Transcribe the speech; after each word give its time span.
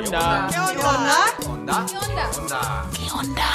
onda? 0.00 0.48
¿Qué 0.50 0.58
onda? 0.58 1.86
onda? 2.00 2.86
¿Qué 2.92 3.10
onda? 3.12 3.50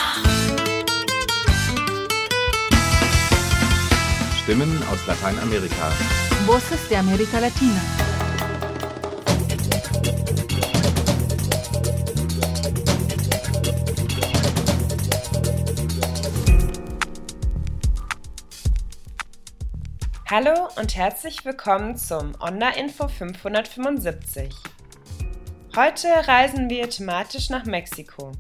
Stimmen 4.44 4.84
aus 4.90 5.08
Lateinamerika. 5.08 5.90
Voces 6.46 6.88
de 6.90 6.98
América 6.98 7.40
Latina. 7.40 7.82
Hallo 20.30 20.70
und 20.76 20.96
herzlich 20.96 21.46
willkommen 21.46 21.98
zum 21.98 22.36
Onda 22.40 22.70
Info 22.70 23.08
575. 23.08 24.65
Heute 25.76 26.08
reisen 26.08 26.70
wir 26.70 26.90
thematisch 26.90 27.50
nach 27.50 27.66
Mexiko. 27.66 28.32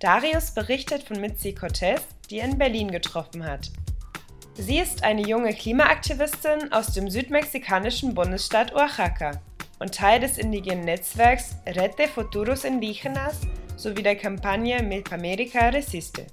Darius 0.00 0.50
berichtet 0.50 1.02
von 1.02 1.18
Mitzi 1.18 1.54
Cortez, 1.54 2.02
die 2.28 2.40
er 2.40 2.44
in 2.44 2.58
Berlin 2.58 2.90
getroffen 2.90 3.42
hat. 3.46 3.70
Sie 4.56 4.78
ist 4.78 5.02
eine 5.02 5.22
junge 5.22 5.54
Klimaaktivistin 5.54 6.70
aus 6.70 6.88
dem 6.88 7.08
südmexikanischen 7.08 8.12
Bundesstaat 8.12 8.74
Oaxaca 8.74 9.40
und 9.78 9.94
Teil 9.94 10.20
des 10.20 10.36
indigenen 10.36 10.84
Netzwerks 10.84 11.56
Red 11.66 11.98
de 11.98 12.06
Futuros 12.06 12.64
Indígenas 12.64 13.40
sowie 13.78 14.02
der 14.02 14.16
Kampagne 14.16 14.82
Milk 14.82 15.10
America 15.10 15.70
Resiste. 15.70 16.26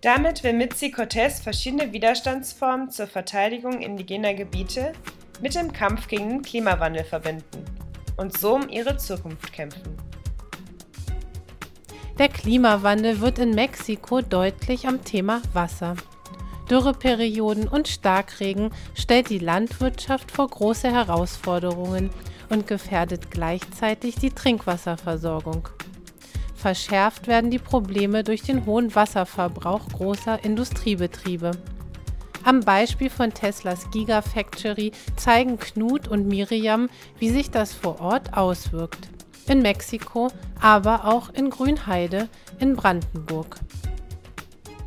Damit 0.00 0.42
will 0.42 0.54
Mitzi 0.54 0.90
Cortez 0.90 1.38
verschiedene 1.38 1.92
Widerstandsformen 1.92 2.90
zur 2.90 3.06
Verteidigung 3.06 3.82
indigener 3.82 4.34
Gebiete 4.34 4.94
mit 5.40 5.54
dem 5.54 5.72
Kampf 5.72 6.08
gegen 6.08 6.28
den 6.28 6.42
Klimawandel 6.42 7.04
verbinden 7.04 7.79
und 8.20 8.36
so 8.36 8.54
um 8.54 8.68
ihre 8.68 8.98
Zukunft 8.98 9.52
kämpfen. 9.52 9.96
Der 12.18 12.28
Klimawandel 12.28 13.20
wird 13.20 13.38
in 13.38 13.54
Mexiko 13.54 14.20
deutlich 14.20 14.86
am 14.86 15.02
Thema 15.02 15.40
Wasser. 15.54 15.96
Dürreperioden 16.68 17.66
und 17.66 17.88
Starkregen 17.88 18.70
stellt 18.94 19.30
die 19.30 19.38
Landwirtschaft 19.38 20.30
vor 20.30 20.48
große 20.48 20.92
Herausforderungen 20.92 22.10
und 22.50 22.66
gefährdet 22.66 23.30
gleichzeitig 23.30 24.16
die 24.16 24.30
Trinkwasserversorgung. 24.30 25.70
Verschärft 26.54 27.26
werden 27.26 27.50
die 27.50 27.58
Probleme 27.58 28.22
durch 28.22 28.42
den 28.42 28.66
hohen 28.66 28.94
Wasserverbrauch 28.94 29.88
großer 29.88 30.44
Industriebetriebe. 30.44 31.52
Am 32.42 32.60
Beispiel 32.60 33.10
von 33.10 33.34
Teslas 33.34 33.90
Gigafactory 33.90 34.92
zeigen 35.16 35.58
Knut 35.58 36.08
und 36.08 36.26
Miriam, 36.26 36.88
wie 37.18 37.28
sich 37.28 37.50
das 37.50 37.74
vor 37.74 38.00
Ort 38.00 38.34
auswirkt. 38.34 39.08
In 39.46 39.60
Mexiko, 39.60 40.28
aber 40.60 41.04
auch 41.04 41.28
in 41.30 41.50
Grünheide 41.50 42.28
in 42.58 42.76
Brandenburg. 42.76 43.56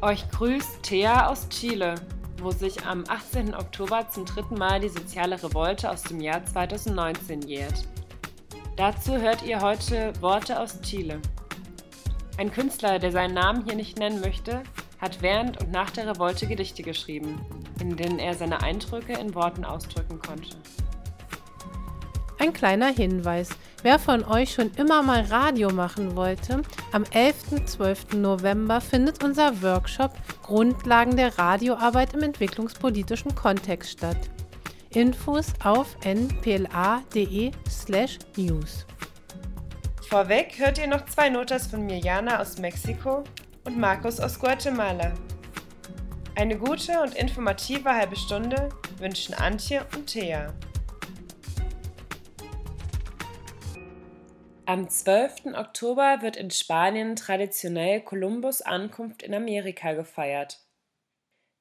Euch 0.02 0.30
grüßt 0.32 0.82
Thea 0.82 1.28
aus 1.28 1.48
Chile, 1.50 1.96
wo 2.42 2.50
sich 2.50 2.86
am 2.86 3.04
18. 3.08 3.54
Oktober 3.54 4.10
zum 4.10 4.26
dritten 4.26 4.56
Mal 4.56 4.80
die 4.80 4.90
soziale 4.90 5.42
Revolte 5.42 5.90
aus 5.92 6.02
dem 6.04 6.20
Jahr 6.20 6.44
2019 6.44 7.44
jährt. 7.44 7.88
Dazu 8.76 9.14
hört 9.18 9.44
ihr 9.44 9.62
heute 9.62 10.12
Worte 10.22 10.60
aus 10.60 10.82
Chile. 10.82 11.22
Ein 12.38 12.52
Künstler, 12.52 12.98
der 12.98 13.12
seinen 13.12 13.36
Namen 13.36 13.64
hier 13.64 13.76
nicht 13.76 14.00
nennen 14.00 14.20
möchte, 14.22 14.64
hat 15.04 15.22
während 15.22 15.62
und 15.62 15.70
nach 15.70 15.92
der 15.92 16.08
Revolte 16.08 16.48
Gedichte 16.48 16.82
geschrieben, 16.82 17.46
in 17.82 17.98
denen 17.98 18.20
er 18.20 18.34
seine 18.36 18.64
Eindrücke 18.64 19.12
in 19.14 19.36
Worten 19.36 19.66
ausdrücken 19.66 20.18
konnte. 20.18 20.56
Ein 22.40 22.54
kleiner 22.54 22.88
Hinweis. 22.88 23.50
Wer 23.84 24.00
von 24.00 24.24
euch 24.24 24.54
schon 24.54 24.72
immer 24.78 25.04
mal 25.04 25.22
Radio 25.26 25.70
machen 25.72 26.16
wollte, 26.16 26.62
am 26.94 27.04
11.12. 27.04 28.16
November 28.16 28.80
findet 28.80 29.24
unser 29.24 29.62
Workshop 29.62 30.14
Grundlagen 30.42 31.18
der 31.18 31.38
Radioarbeit 31.38 32.14
im 32.14 32.24
entwicklungspolitischen 32.24 33.36
Kontext 33.36 33.92
statt. 33.92 34.30
Infos 34.92 35.48
auf 35.64 35.98
npla.de/news. 36.06 36.46
Vorweg 40.10 40.54
hört 40.60 40.78
ihr 40.78 40.88
noch 40.88 41.06
zwei 41.06 41.30
Notas 41.30 41.68
von 41.68 41.86
Mirjana 41.86 42.40
aus 42.40 42.58
Mexiko 42.58 43.24
und 43.66 43.78
Markus 43.78 44.20
aus 44.20 44.40
Guatemala. 44.40 45.14
Eine 46.36 46.58
gute 46.58 47.02
und 47.02 47.16
informative 47.16 47.94
halbe 47.94 48.16
Stunde 48.16 48.70
wünschen 48.98 49.34
Antje 49.34 49.86
und 49.96 50.08
Thea. 50.08 50.54
Am 54.66 54.90
12. 54.90 55.48
Oktober 55.56 56.22
wird 56.22 56.38
in 56.38 56.50
Spanien 56.50 57.16
traditionell 57.16 58.02
Kolumbus 58.02 58.62
Ankunft 58.62 59.22
in 59.22 59.34
Amerika 59.34 59.94
gefeiert. 59.94 60.60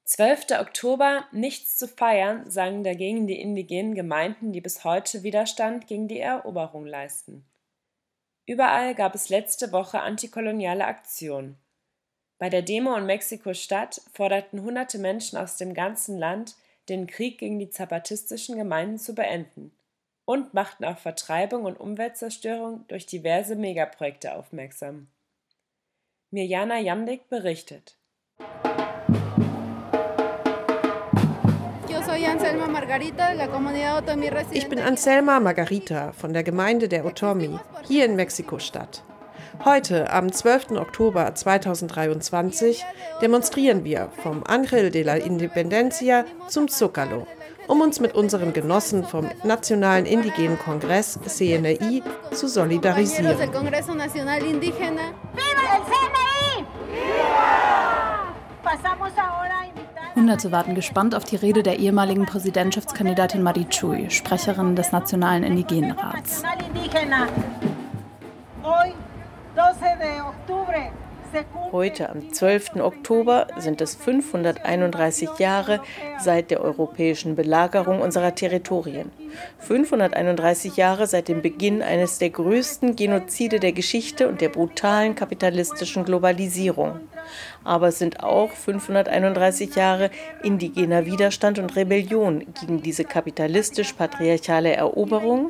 12. 0.05 0.59
Oktober 0.59 1.25
nichts 1.31 1.77
zu 1.77 1.87
feiern, 1.87 2.49
sagen 2.49 2.83
dagegen 2.83 3.27
die 3.27 3.39
indigenen 3.39 3.95
Gemeinden, 3.95 4.51
die 4.51 4.61
bis 4.61 4.83
heute 4.83 5.23
Widerstand 5.23 5.87
gegen 5.87 6.07
die 6.07 6.19
Eroberung 6.19 6.85
leisten. 6.85 7.45
Überall 8.45 8.95
gab 8.95 9.15
es 9.15 9.29
letzte 9.29 9.71
Woche 9.71 10.01
antikoloniale 10.01 10.85
Aktionen. 10.85 11.62
Bei 12.39 12.49
der 12.49 12.61
Demo 12.61 12.95
in 12.95 13.05
Mexiko-Stadt 13.05 14.01
forderten 14.13 14.63
hunderte 14.63 14.97
Menschen 14.97 15.37
aus 15.37 15.57
dem 15.57 15.73
ganzen 15.73 16.17
Land, 16.17 16.55
den 16.89 17.07
Krieg 17.07 17.37
gegen 17.37 17.59
die 17.59 17.69
zapatistischen 17.69 18.57
Gemeinden 18.57 18.97
zu 18.97 19.15
beenden 19.15 19.71
und 20.25 20.53
machten 20.53 20.85
auf 20.85 20.99
Vertreibung 20.99 21.63
und 21.63 21.79
Umweltzerstörung 21.79 22.85
durch 22.87 23.05
diverse 23.05 23.55
Megaprojekte 23.55 24.35
aufmerksam. 24.35 25.07
Mirjana 26.31 26.79
Jamdik 26.79 27.29
berichtet. 27.29 27.95
Ich 34.51 34.69
bin 34.69 34.79
Anselma 34.79 35.39
Margarita 35.39 36.11
von 36.13 36.33
der 36.33 36.43
Gemeinde 36.43 36.89
der 36.89 37.05
Otomi 37.05 37.59
hier 37.87 38.05
in 38.05 38.15
Mexiko-Stadt. 38.15 39.03
Heute, 39.59 40.11
am 40.11 40.31
12. 40.31 40.71
Oktober 40.71 41.33
2023, 41.33 42.83
demonstrieren 43.21 43.83
wir 43.83 44.09
vom 44.21 44.43
Angel 44.45 44.91
de 44.91 45.03
la 45.03 45.15
Independencia 45.15 46.25
zum 46.47 46.67
Zócalo, 46.67 47.27
um 47.67 47.79
uns 47.79 47.99
mit 47.99 48.13
unseren 48.15 48.51
Genossen 48.51 49.05
vom 49.05 49.29
Nationalen 49.43 50.05
Indigenen 50.05 50.59
Kongress 50.59 51.19
CNI 51.25 52.03
zu 52.31 52.47
solidarisieren. 52.47 53.37
Hunderte 60.15 60.51
warten 60.51 60.75
gespannt 60.75 61.15
auf 61.15 61.23
die 61.23 61.37
Rede 61.37 61.63
der 61.63 61.79
ehemaligen 61.79 62.25
Präsidentschaftskandidatin 62.25 63.41
Marichui, 63.41 64.09
Sprecherin 64.09 64.75
des 64.75 64.91
Nationalen 64.91 65.43
Indigenenrats. 65.43 66.43
Heute, 71.71 72.09
am 72.09 72.31
12. 72.31 72.75
Oktober, 72.75 73.47
sind 73.57 73.81
es 73.81 73.95
531 73.95 75.39
Jahre 75.39 75.81
seit 76.19 76.51
der 76.51 76.61
europäischen 76.61 77.35
Belagerung 77.35 77.99
unserer 78.01 78.35
Territorien. 78.35 79.11
531 79.57 80.77
Jahre 80.77 81.07
seit 81.07 81.27
dem 81.27 81.41
Beginn 81.41 81.81
eines 81.81 82.19
der 82.19 82.29
größten 82.29 82.95
Genozide 82.95 83.59
der 83.59 83.71
Geschichte 83.71 84.27
und 84.27 84.41
der 84.41 84.49
brutalen 84.49 85.15
kapitalistischen 85.15 86.05
Globalisierung. 86.05 86.99
Aber 87.63 87.87
es 87.87 87.97
sind 87.97 88.23
auch 88.23 88.51
531 88.51 89.75
Jahre 89.75 90.11
indigener 90.43 91.07
Widerstand 91.07 91.57
und 91.57 91.75
Rebellion 91.75 92.45
gegen 92.61 92.83
diese 92.83 93.05
kapitalistisch-patriarchale 93.05 94.75
Eroberung 94.75 95.49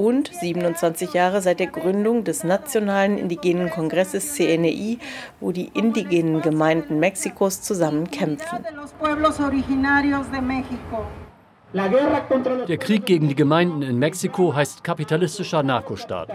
und 0.00 0.30
27 0.32 1.12
Jahre 1.12 1.42
seit 1.42 1.60
der 1.60 1.66
Gründung 1.66 2.24
des 2.24 2.42
Nationalen 2.42 3.18
Indigenen 3.18 3.68
Kongresses 3.68 4.34
CNI, 4.34 4.98
wo 5.40 5.52
die 5.52 5.70
indigenen 5.74 6.40
Gemeinden 6.40 6.98
Mexikos 6.98 7.60
zusammen 7.60 8.10
kämpfen. 8.10 8.64
Der 11.74 12.78
Krieg 12.78 13.04
gegen 13.04 13.28
die 13.28 13.34
Gemeinden 13.34 13.82
in 13.82 13.98
Mexiko 13.98 14.54
heißt 14.54 14.82
kapitalistischer 14.82 15.62
Narkostaat. 15.62 16.30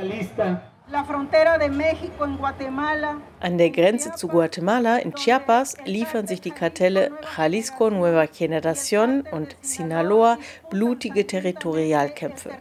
An 3.39 3.57
der 3.57 3.69
Grenze 3.71 4.11
zu 4.11 4.27
Guatemala 4.27 4.97
in 4.97 5.15
Chiapas 5.15 5.77
liefern 5.83 6.27
sich 6.27 6.41
die 6.41 6.51
Kartelle 6.51 7.11
Jalisco 7.35 7.89
Nueva 7.89 8.25
Generación 8.25 9.27
und 9.31 9.55
Sinaloa 9.61 10.37
blutige 10.69 11.25
Territorialkämpfe. 11.25 12.51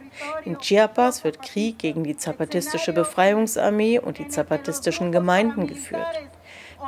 In 0.43 0.57
Chiapas 0.57 1.23
wird 1.23 1.43
Krieg 1.43 1.77
gegen 1.77 2.03
die 2.03 2.17
zapatistische 2.17 2.93
Befreiungsarmee 2.93 3.99
und 3.99 4.17
die 4.17 4.27
zapatistischen 4.27 5.11
Gemeinden 5.11 5.67
geführt. 5.67 6.07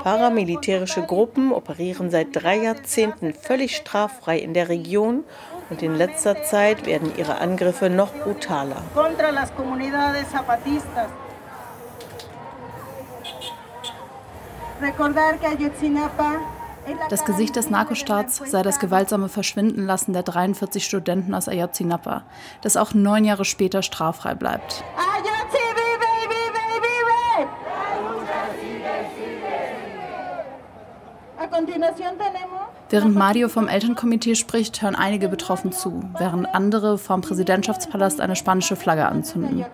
Paramilitärische 0.04 1.04
Gruppen 1.04 1.52
operieren 1.52 2.10
seit 2.10 2.30
drei 2.32 2.58
Jahrzehnten 2.58 3.34
völlig 3.34 3.76
straffrei 3.76 4.40
in 4.40 4.54
der 4.54 4.70
Region 4.70 5.24
und 5.70 5.84
in 5.84 5.96
letzter 5.96 6.44
Zeit 6.44 6.86
werden 6.86 7.12
ihre 7.16 7.38
Angriffe 7.40 7.90
noch 7.90 8.14
brutaler. 8.14 8.82
Das 17.10 17.26
Gesicht 17.26 17.56
des 17.56 17.70
Narcostaats 17.70 18.42
sei 18.46 18.62
das 18.62 18.80
gewaltsame 18.80 19.28
Verschwindenlassen 19.28 20.14
der 20.14 20.24
43 20.24 20.86
Studenten 20.86 21.34
aus 21.34 21.48
Ayotzinapa, 21.48 22.24
das 22.62 22.78
auch 22.78 22.94
neun 22.94 23.26
Jahre 23.26 23.46
später 23.46 23.82
straffrei 23.82 24.36
bleibt. 24.36 24.84
Während 32.90 33.16
Mario 33.16 33.50
vom 33.50 33.68
Elternkomitee 33.68 34.36
spricht, 34.36 34.82
hören 34.82 34.96
einige 34.96 35.28
betroffen 35.28 35.72
zu, 35.72 36.04
während 36.18 36.54
andere 36.54 36.98
vom 36.98 37.22
Präsidentschaftspalast 37.22 38.22
eine 38.22 38.36
spanische 38.36 38.76
Flagge 38.76 39.08
anzünden. 39.08 39.66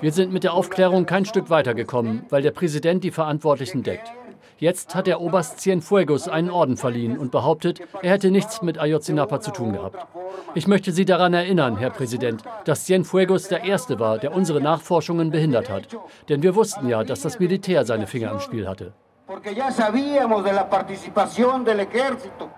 Wir 0.00 0.12
sind 0.12 0.32
mit 0.32 0.44
der 0.44 0.54
Aufklärung 0.54 1.06
kein 1.06 1.24
Stück 1.24 1.50
weitergekommen, 1.50 2.26
weil 2.30 2.42
der 2.42 2.50
Präsident 2.50 3.04
die 3.04 3.10
Verantwortlichen 3.10 3.82
deckt. 3.82 4.12
Jetzt 4.58 4.94
hat 4.94 5.06
der 5.06 5.20
Oberst 5.20 5.60
Cienfuegos 5.60 6.28
einen 6.28 6.50
Orden 6.50 6.76
verliehen 6.76 7.18
und 7.18 7.32
behauptet, 7.32 7.80
er 8.02 8.10
hätte 8.12 8.30
nichts 8.30 8.62
mit 8.62 8.78
Ayotzinapa 8.78 9.40
zu 9.40 9.50
tun 9.50 9.72
gehabt. 9.72 10.06
Ich 10.54 10.68
möchte 10.68 10.92
Sie 10.92 11.04
daran 11.04 11.34
erinnern, 11.34 11.76
Herr 11.76 11.90
Präsident, 11.90 12.44
dass 12.64 12.84
Cienfuegos 12.84 13.48
der 13.48 13.64
Erste 13.64 13.98
war, 13.98 14.18
der 14.18 14.32
unsere 14.32 14.60
Nachforschungen 14.60 15.30
behindert 15.30 15.68
hat. 15.70 15.88
Denn 16.28 16.42
wir 16.42 16.54
wussten 16.54 16.88
ja, 16.88 17.02
dass 17.02 17.22
das 17.22 17.40
Militär 17.40 17.84
seine 17.84 18.06
Finger 18.06 18.30
im 18.30 18.40
Spiel 18.40 18.68
hatte. 18.68 18.92
Porque 19.26 19.54
ya 19.54 19.70
sabíamos 19.70 20.44
de 20.44 20.52
la 20.52 20.68
participación 20.68 21.64
del 21.64 21.80
ejército. 21.80 22.50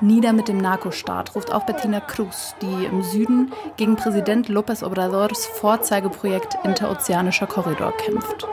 Nieder 0.00 0.32
mit 0.32 0.48
dem 0.48 0.58
Narkostaat, 0.58 1.34
ruft 1.34 1.52
auch 1.52 1.64
Bettina 1.64 2.00
Cruz, 2.00 2.54
die 2.60 2.84
im 2.84 3.02
Süden 3.02 3.52
gegen 3.76 3.96
Präsident 3.96 4.48
López 4.48 4.84
Obradors 4.84 5.46
Vorzeigeprojekt 5.46 6.58
Interozeanischer 6.64 7.46
Korridor 7.46 7.92
kämpft. 7.96 8.46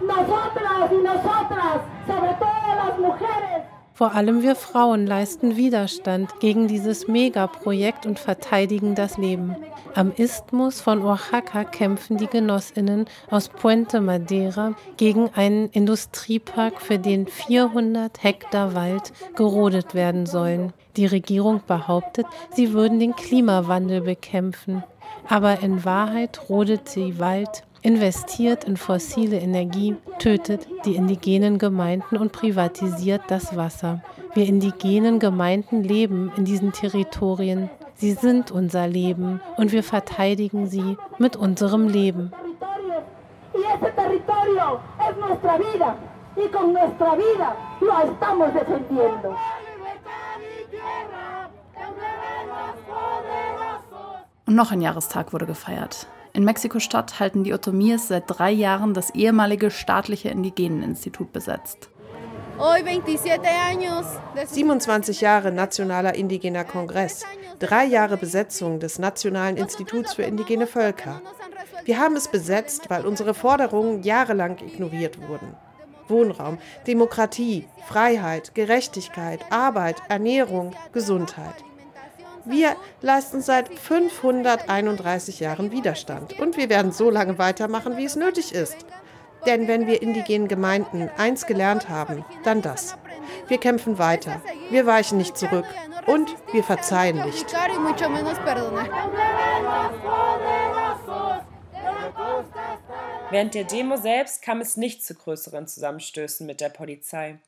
Nosotras 0.00 0.92
y 0.92 1.02
nosotras, 1.02 1.80
sobre 2.06 2.34
todo 2.34 2.74
las 2.76 2.98
mujeres. 2.98 3.67
Vor 3.98 4.14
allem 4.14 4.42
wir 4.42 4.54
Frauen 4.54 5.08
leisten 5.08 5.56
Widerstand 5.56 6.38
gegen 6.38 6.68
dieses 6.68 7.08
Megaprojekt 7.08 8.06
und 8.06 8.20
verteidigen 8.20 8.94
das 8.94 9.18
Leben. 9.18 9.56
Am 9.92 10.12
Isthmus 10.12 10.80
von 10.80 11.04
Oaxaca 11.04 11.64
kämpfen 11.64 12.16
die 12.16 12.28
Genossinnen 12.28 13.06
aus 13.28 13.48
Puente 13.48 14.00
Madera 14.00 14.76
gegen 14.98 15.30
einen 15.34 15.68
Industriepark, 15.70 16.80
für 16.80 17.00
den 17.00 17.26
400 17.26 18.22
Hektar 18.22 18.76
Wald 18.76 19.12
gerodet 19.34 19.96
werden 19.96 20.26
sollen. 20.26 20.72
Die 20.96 21.06
Regierung 21.06 21.62
behauptet, 21.66 22.26
sie 22.54 22.72
würden 22.72 23.00
den 23.00 23.16
Klimawandel 23.16 24.02
bekämpfen. 24.02 24.84
Aber 25.26 25.60
in 25.60 25.84
Wahrheit 25.84 26.48
rodet 26.48 26.88
sie 26.88 27.18
Wald 27.18 27.64
investiert 27.82 28.64
in 28.64 28.76
fossile 28.76 29.38
Energie, 29.38 29.96
tötet 30.18 30.66
die 30.84 30.96
indigenen 30.96 31.58
Gemeinden 31.58 32.16
und 32.16 32.32
privatisiert 32.32 33.22
das 33.28 33.56
Wasser. 33.56 34.02
Wir 34.34 34.46
indigenen 34.46 35.18
Gemeinden 35.18 35.82
leben 35.82 36.32
in 36.36 36.44
diesen 36.44 36.72
Territorien. 36.72 37.70
Sie 37.94 38.12
sind 38.12 38.50
unser 38.50 38.86
Leben 38.86 39.40
und 39.56 39.72
wir 39.72 39.82
verteidigen 39.82 40.66
sie 40.68 40.96
mit 41.18 41.36
unserem 41.36 41.88
Leben. 41.88 42.32
Und 54.46 54.54
noch 54.54 54.70
ein 54.70 54.80
Jahrestag 54.80 55.32
wurde 55.32 55.46
gefeiert. 55.46 56.06
In 56.32 56.44
Mexiko-Stadt 56.44 57.20
halten 57.20 57.44
die 57.44 57.52
Otomies 57.52 58.08
seit 58.08 58.24
drei 58.26 58.50
Jahren 58.50 58.94
das 58.94 59.10
ehemalige 59.10 59.70
staatliche 59.70 60.28
Indigeneninstitut 60.28 61.32
besetzt. 61.32 61.90
27 64.46 65.20
Jahre 65.20 65.52
Nationaler 65.52 66.14
Indigener 66.14 66.64
Kongress, 66.64 67.24
drei 67.60 67.84
Jahre 67.84 68.16
Besetzung 68.16 68.80
des 68.80 68.98
Nationalen 68.98 69.56
Instituts 69.56 70.14
für 70.14 70.22
indigene 70.22 70.66
Völker. 70.66 71.22
Wir 71.84 71.98
haben 71.98 72.16
es 72.16 72.28
besetzt, 72.28 72.90
weil 72.90 73.06
unsere 73.06 73.32
Forderungen 73.32 74.02
jahrelang 74.02 74.58
ignoriert 74.58 75.20
wurden. 75.28 75.54
Wohnraum, 76.08 76.58
Demokratie, 76.86 77.66
Freiheit, 77.86 78.54
Gerechtigkeit, 78.54 79.40
Arbeit, 79.50 80.02
Ernährung, 80.08 80.74
Gesundheit. 80.92 81.64
Wir 82.48 82.76
leisten 83.02 83.42
seit 83.42 83.68
531 83.68 85.38
Jahren 85.38 85.70
Widerstand 85.70 86.40
und 86.40 86.56
wir 86.56 86.70
werden 86.70 86.92
so 86.92 87.10
lange 87.10 87.36
weitermachen, 87.36 87.98
wie 87.98 88.06
es 88.06 88.16
nötig 88.16 88.54
ist. 88.54 88.76
Denn 89.44 89.68
wenn 89.68 89.86
wir 89.86 90.00
indigenen 90.00 90.48
Gemeinden 90.48 91.10
eins 91.18 91.44
gelernt 91.44 91.90
haben, 91.90 92.24
dann 92.44 92.62
das. 92.62 92.96
Wir 93.48 93.58
kämpfen 93.58 93.98
weiter, 93.98 94.40
wir 94.70 94.86
weichen 94.86 95.18
nicht 95.18 95.36
zurück 95.36 95.66
und 96.06 96.34
wir 96.52 96.64
verzeihen 96.64 97.22
nicht. 97.26 97.52
Während 103.30 103.54
der 103.54 103.64
Demo 103.64 103.96
selbst 103.98 104.40
kam 104.40 104.62
es 104.62 104.78
nicht 104.78 105.04
zu 105.04 105.14
größeren 105.14 105.66
Zusammenstößen 105.66 106.46
mit 106.46 106.62
der 106.62 106.70
Polizei. 106.70 107.38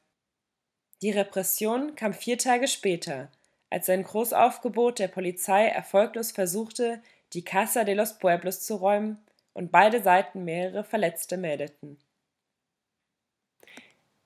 Die 1.01 1.11
Repression 1.11 1.95
kam 1.97 2.13
vier 2.13 2.37
Tage 2.37 2.69
später, 2.69 3.31
als 3.71 3.87
sein 3.87 4.03
Großaufgebot 4.03 4.99
der 4.99 5.09
Polizei 5.09 5.67
erfolglos 5.67 6.33
versuchte, 6.33 7.01
die 7.33 7.45
Casa 7.45 7.85
de 7.85 7.95
los 7.95 8.19
Pueblos 8.19 8.61
zu 8.61 8.75
räumen 8.75 9.19
und 9.53 9.71
beide 9.71 10.03
Seiten 10.03 10.45
mehrere 10.45 10.85
Verletzte 10.85 11.37
meldeten. 11.37 11.99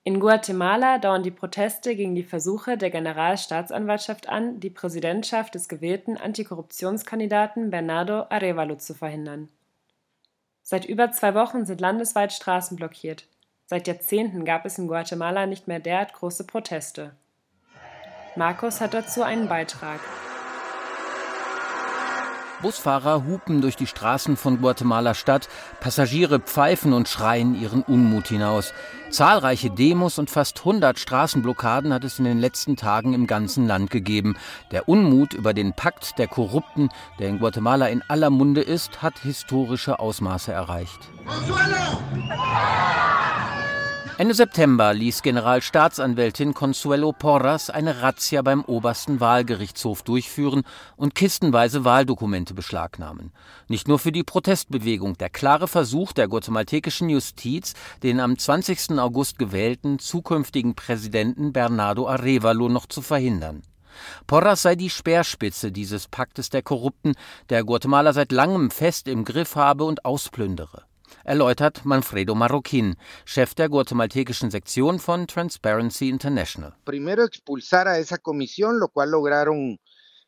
In 0.06 0.20
Guatemala 0.20 0.99
dauern 0.99 1.23
die 1.23 1.31
Proteste 1.31 1.96
gegen 1.96 2.14
die 2.14 2.25
Versuche 2.25 2.76
der 2.76 2.91
Generalstaatsanwaltschaft 2.91 4.29
an, 4.29 4.61
die 4.61 4.69
Präsidentschaft 4.69 5.55
des 5.55 5.67
gewählten 5.67 6.19
Antikorruptionskandidaten 6.19 7.70
Bernardo 7.70 8.27
Arevalo 8.29 8.77
zu 8.77 8.93
verhindern. 8.93 9.48
Seit 10.63 10.84
über 10.84 11.10
zwei 11.13 11.34
Wochen 11.34 11.65
sind 11.65 11.81
landesweit 11.81 12.34
Straßen 12.34 12.77
blockiert. 12.77 13.27
Seit 13.65 13.86
Jahrzehnten 13.86 14.44
gab 14.44 14.67
es 14.67 14.77
in 14.77 14.89
Guatemala 14.89 15.46
nicht 15.46 15.69
mehr 15.69 15.81
derart 15.81 16.13
große 16.13 16.44
Proteste. 16.44 17.13
Markus 18.36 18.81
hat 18.81 18.94
dazu 18.94 19.22
einen 19.22 19.48
Beitrag. 19.48 20.00
Busfahrer 22.62 23.24
hupen 23.26 23.60
durch 23.60 23.76
die 23.76 23.86
Straßen 23.86 24.36
von 24.36 24.60
Guatemala 24.60 25.14
Stadt, 25.14 25.48
Passagiere 25.81 26.41
pfeifen 26.41 26.94
und 26.94 27.08
schreien 27.08 27.55
ihren 27.55 27.82
Unmut 27.82 28.29
hinaus. 28.29 28.72
Zahlreiche 29.10 29.70
Demos 29.70 30.19
und 30.19 30.31
fast 30.31 30.60
100 30.60 30.98
Straßenblockaden 30.98 31.93
hat 31.93 32.05
es 32.05 32.19
in 32.19 32.24
den 32.24 32.38
letzten 32.38 32.76
Tagen 32.76 33.12
im 33.12 33.26
ganzen 33.26 33.67
Land 33.67 33.91
gegeben. 33.91 34.36
Der 34.70 34.88
Unmut 34.88 35.34
über 35.34 35.53
den 35.53 35.74
Pakt 35.74 36.19
der 36.19 36.26
Korrupten, 36.26 36.88
der 37.19 37.29
in 37.29 37.38
Guatemala 37.38 37.88
in 37.88 38.03
aller 38.08 38.31
Munde 38.31 38.62
ist, 38.62 39.03
hat 39.03 39.19
historische 39.19 39.98
Ausmaße 40.00 40.50
erreicht. 40.50 41.00
Consuelo! 41.26 42.00
Ende 44.17 44.35
September 44.35 44.94
ließ 44.94 45.23
Generalstaatsanwältin 45.23 46.55
Consuelo 46.55 47.11
Porras 47.11 47.69
eine 47.69 48.01
Razzia 48.01 48.43
beim 48.43 48.65
obersten 48.65 49.19
Wahlgerichtshof 49.19 50.05
durchführen 50.05 50.63
und 50.97 51.17
kistenweise 51.17 51.85
Wahldokumente 51.85 52.55
beschlagnahmen. 52.55 53.33
Nicht 53.67 53.89
nur 53.89 53.99
für 53.99 54.13
die 54.13 54.23
Protestbewegung, 54.23 55.19
der 55.19 55.31
klare 55.31 55.67
Versuch 55.67 56.13
der 56.13 56.29
guatemaltekischen 56.29 57.09
Justiz, 57.09 57.75
den 58.05 58.21
am 58.21 58.39
20. 58.39 59.01
August 59.01 59.37
gewählten 59.37 59.99
zukünftigen 59.99 60.77
Präsidenten 60.77 61.53
Bernardo 61.53 62.06
Arevalo 62.06 62.69
noch 62.69 62.87
zu 62.87 63.03
verhindern. 63.03 63.63
Porras 64.29 64.63
sei 64.63 64.77
die 64.77 64.91
Speerspitze 64.91 65.73
dieses 65.73 66.06
Paktes 66.06 66.51
der 66.51 66.63
Korrupten, 66.63 67.15
der 67.49 67.65
Guatemala 67.65 68.13
seit 68.13 68.31
langem 68.31 68.71
fest 68.71 69.09
im 69.09 69.25
Griff 69.25 69.56
habe 69.56 69.83
und 69.83 70.05
ausplündere 70.05 70.85
erläutert 71.23 71.85
Manfredo 71.85 72.35
Marroquin, 72.35 72.97
Chef 73.25 73.55
der 73.55 73.69
guatemaltekischen 73.69 74.51
Sektion 74.51 74.99
von 74.99 75.27
Transparency 75.27 76.09
International. 76.09 76.75
Primero 76.85 77.25
expulsar 77.25 77.87
a 77.87 77.99
esa 77.99 78.19
comisión, 78.19 78.79
lo 78.79 78.89
cual 78.89 79.11
lograron 79.11 79.79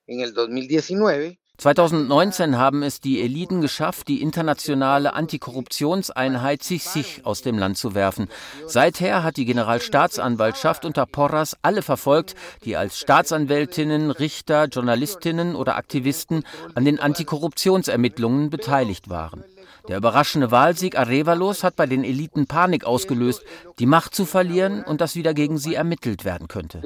en 0.07 0.21
el 0.21 0.33
2019. 0.33 1.39
2019 1.59 2.59
haben 2.59 2.83
es 2.83 3.01
die 3.01 3.23
Eliten 3.23 3.63
geschafft, 3.63 4.09
die 4.09 4.21
internationale 4.21 5.15
Antikorruptionseinheit 5.15 6.63
CICIG 6.63 7.23
aus 7.25 7.41
dem 7.41 7.57
Land 7.57 7.79
zu 7.79 7.95
werfen. 7.95 8.29
Seither 8.67 9.23
hat 9.23 9.39
die 9.39 9.47
Generalstaatsanwaltschaft 9.47 10.85
unter 10.85 11.07
Porras 11.07 11.57
alle 11.63 11.81
verfolgt, 11.81 12.35
die 12.65 12.77
als 12.77 12.99
Staatsanwältinnen, 12.99 14.11
Richter, 14.11 14.67
Journalistinnen 14.67 15.57
oder 15.57 15.77
Aktivisten 15.77 16.45
an 16.75 16.85
den 16.85 17.01
Antikorruptionsermittlungen 17.01 18.51
beteiligt 18.51 19.09
waren. 19.09 19.43
Der 19.89 19.99
überraschende 19.99 20.51
Wahlsieg 20.51 20.99
Arevalos 20.99 21.63
hat 21.63 21.77
bei 21.77 21.87
den 21.87 22.03
Eliten 22.03 22.47
Panik 22.47 22.85
ausgelöst, 22.85 23.45
die 23.79 23.87
Macht 23.87 24.15
zu 24.15 24.27
verlieren 24.27 24.83
und 24.83 25.01
dass 25.01 25.15
wieder 25.15 25.33
gegen 25.33 25.59
sie 25.59 25.75
ermittelt 25.75 26.25
werden 26.25 26.49
könnte. 26.49 26.83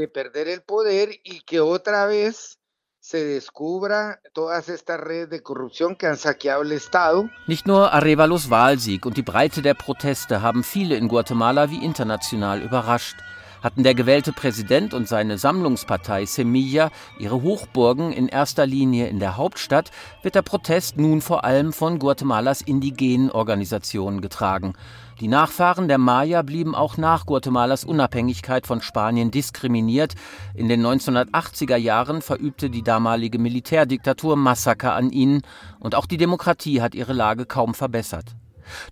Nicht 7.47 7.67
nur 7.67 7.93
Arevalos 7.93 8.51
Wahlsieg 8.51 9.07
und 9.07 9.17
die 9.17 9.23
Breite 9.23 9.63
der 9.63 9.75
Proteste 9.75 10.43
haben 10.43 10.63
viele 10.63 10.97
in 10.97 11.09
Guatemala 11.09 11.71
wie 11.71 11.83
international 11.83 12.61
überrascht 12.61 13.17
hatten 13.63 13.83
der 13.83 13.95
gewählte 13.95 14.33
Präsident 14.33 14.95
und 14.95 15.09
seine 15.09 15.39
Sammlungspartei 15.39 16.27
Semilla 16.27 16.91
ihre 17.19 17.43
Hochburgen 17.43 18.13
in 18.13 18.29
erster 18.29 18.67
Linie 18.67 19.09
in 19.09 19.19
der 19.19 19.37
Hauptstadt, 19.37 19.91
wird 20.23 20.35
der 20.35 20.43
Protest 20.43 20.97
nun 20.97 21.21
vor 21.21 21.45
allem 21.45 21.73
von 21.73 21.99
Guatemalas 21.99 22.63
indigenen 22.63 23.31
Organisationen 23.31 24.21
getragen. 24.21 24.75
Die 25.21 25.29
Nachfahren 25.29 25.87
der 25.87 25.99
Maya 25.99 26.41
blieben 26.41 26.75
auch 26.75 26.97
nach 26.97 27.27
Guatemalas 27.27 27.85
Unabhängigkeit 27.85 28.67
von 28.67 28.81
Spanien 28.81 29.31
diskriminiert. 29.31 30.15
In 30.55 30.69
den 30.69 30.85
1980er 30.85 31.77
Jahren 31.77 32.23
verübte 32.23 32.71
die 32.71 32.83
damalige 32.83 33.39
Militärdiktatur 33.39 34.37
Massaker 34.37 34.95
an 34.95 35.11
ihnen 35.11 35.43
und 35.79 35.95
auch 35.95 36.07
die 36.07 36.17
Demokratie 36.17 36.81
hat 36.81 36.95
ihre 36.95 37.13
Lage 37.13 37.45
kaum 37.45 37.75
verbessert. 37.75 38.35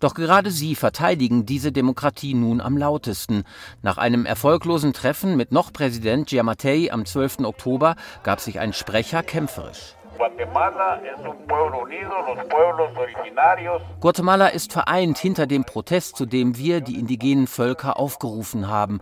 Doch 0.00 0.14
gerade 0.14 0.50
sie 0.50 0.74
verteidigen 0.74 1.46
diese 1.46 1.72
Demokratie 1.72 2.34
nun 2.34 2.60
am 2.60 2.76
lautesten. 2.76 3.44
Nach 3.82 3.98
einem 3.98 4.26
erfolglosen 4.26 4.92
Treffen 4.92 5.36
mit 5.36 5.52
noch 5.52 5.72
Präsident 5.72 6.28
Giammattei 6.28 6.88
am 6.90 7.04
12. 7.04 7.40
Oktober 7.40 7.96
gab 8.22 8.40
sich 8.40 8.60
ein 8.60 8.72
Sprecher 8.72 9.22
kämpferisch. 9.22 9.94
Guatemala 14.00 14.48
ist 14.48 14.72
vereint 14.72 15.18
hinter 15.18 15.46
dem 15.46 15.64
Protest, 15.64 16.16
zu 16.16 16.26
dem 16.26 16.56
wir, 16.56 16.80
die 16.80 16.98
indigenen 16.98 17.46
Völker, 17.46 17.98
aufgerufen 17.98 18.68
haben. 18.68 19.00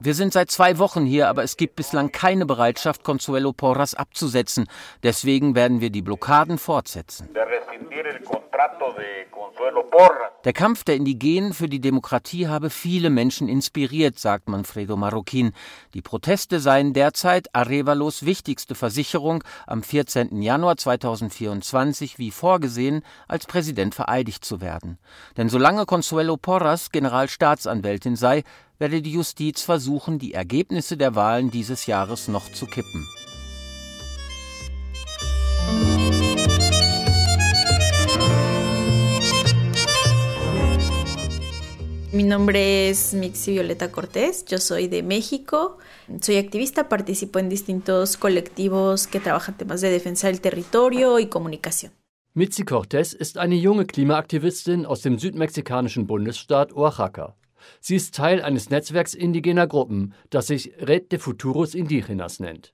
Wir 0.00 0.14
sind 0.14 0.32
seit 0.32 0.50
zwei 0.50 0.78
Wochen 0.78 1.06
hier, 1.06 1.28
aber 1.28 1.42
es 1.42 1.56
gibt 1.56 1.76
bislang 1.76 2.12
keine 2.12 2.46
Bereitschaft, 2.46 3.04
Consuelo 3.04 3.52
Porras 3.52 3.94
abzusetzen. 3.94 4.66
Deswegen 5.02 5.54
werden 5.54 5.80
wir 5.80 5.90
die 5.90 6.02
Blockaden 6.02 6.58
fortsetzen. 6.58 7.28
Der 10.44 10.52
Kampf 10.52 10.84
der 10.84 10.96
Indigenen 10.96 11.54
für 11.54 11.68
die 11.68 11.80
Demokratie 11.80 12.46
habe 12.46 12.70
viele 12.70 13.10
Menschen 13.10 13.48
inspiriert, 13.48 14.18
sagt 14.18 14.48
Manfredo 14.48 14.96
Marroquin. 14.96 15.52
Die 15.94 16.02
Proteste 16.02 16.60
seien 16.60 16.92
derzeit 16.92 17.54
Arevalos 17.54 18.24
wichtigste 18.24 18.74
Versicherung, 18.74 19.42
am 19.66 19.82
14. 19.82 20.42
Januar 20.42 20.76
2024 20.76 22.18
wie 22.18 22.30
vorgesehen 22.30 23.02
als 23.28 23.46
Präsident 23.46 23.94
vereidigt 23.94 24.44
zu 24.44 24.60
werden. 24.60 24.98
Denn 25.36 25.48
solange 25.48 25.86
Consuelo 25.86 26.36
Porras 26.36 26.90
Generalstaatsanwältin 26.90 28.16
sei, 28.16 28.42
werde 28.78 29.00
die 29.00 29.12
Justiz 29.12 29.62
versuchen, 29.62 30.18
die 30.18 30.34
Ergebnisse 30.34 30.96
der 30.96 31.14
Wahlen 31.14 31.50
dieses 31.50 31.86
Jahres 31.86 32.28
noch 32.28 32.52
zu 32.52 32.66
kippen. 32.66 33.06
Mi 42.16 42.22
nombre 42.22 42.88
es 42.88 43.12
Mixi 43.12 43.52
Violeta 43.52 43.92
Cortés, 43.92 44.46
yo 44.46 44.56
soy 44.56 44.88
de 44.88 45.02
México, 45.02 45.76
soy 46.22 46.38
activista, 46.38 46.88
participo 46.88 47.38
en 47.38 47.50
distintos 47.50 48.16
colectivos 48.16 49.06
que 49.06 49.20
trabajan 49.20 49.58
temas 49.58 49.82
de 49.82 49.90
defensa 49.90 50.28
del 50.28 50.40
territorio 50.40 51.18
y 51.18 51.26
comunicación. 51.26 51.92
Mitzi 52.32 52.64
Cortés 52.64 53.12
ist 53.12 53.36
eine 53.36 53.56
junge 53.56 53.84
Klimaaktivistin 53.84 54.86
aus 54.86 55.02
dem 55.02 55.18
südmexikanischen 55.18 56.06
Bundesstaat 56.06 56.72
Oaxaca. 56.72 57.36
Sie 57.80 57.96
ist 57.96 58.14
Teil 58.14 58.40
eines 58.40 58.70
Netzwerks 58.70 59.12
indigener 59.12 59.66
Gruppen, 59.66 60.14
das 60.30 60.46
sich 60.46 60.72
Red 60.80 61.12
de 61.12 61.18
Futuros 61.18 61.74
Indígenas 61.74 62.40
nennt. 62.40 62.72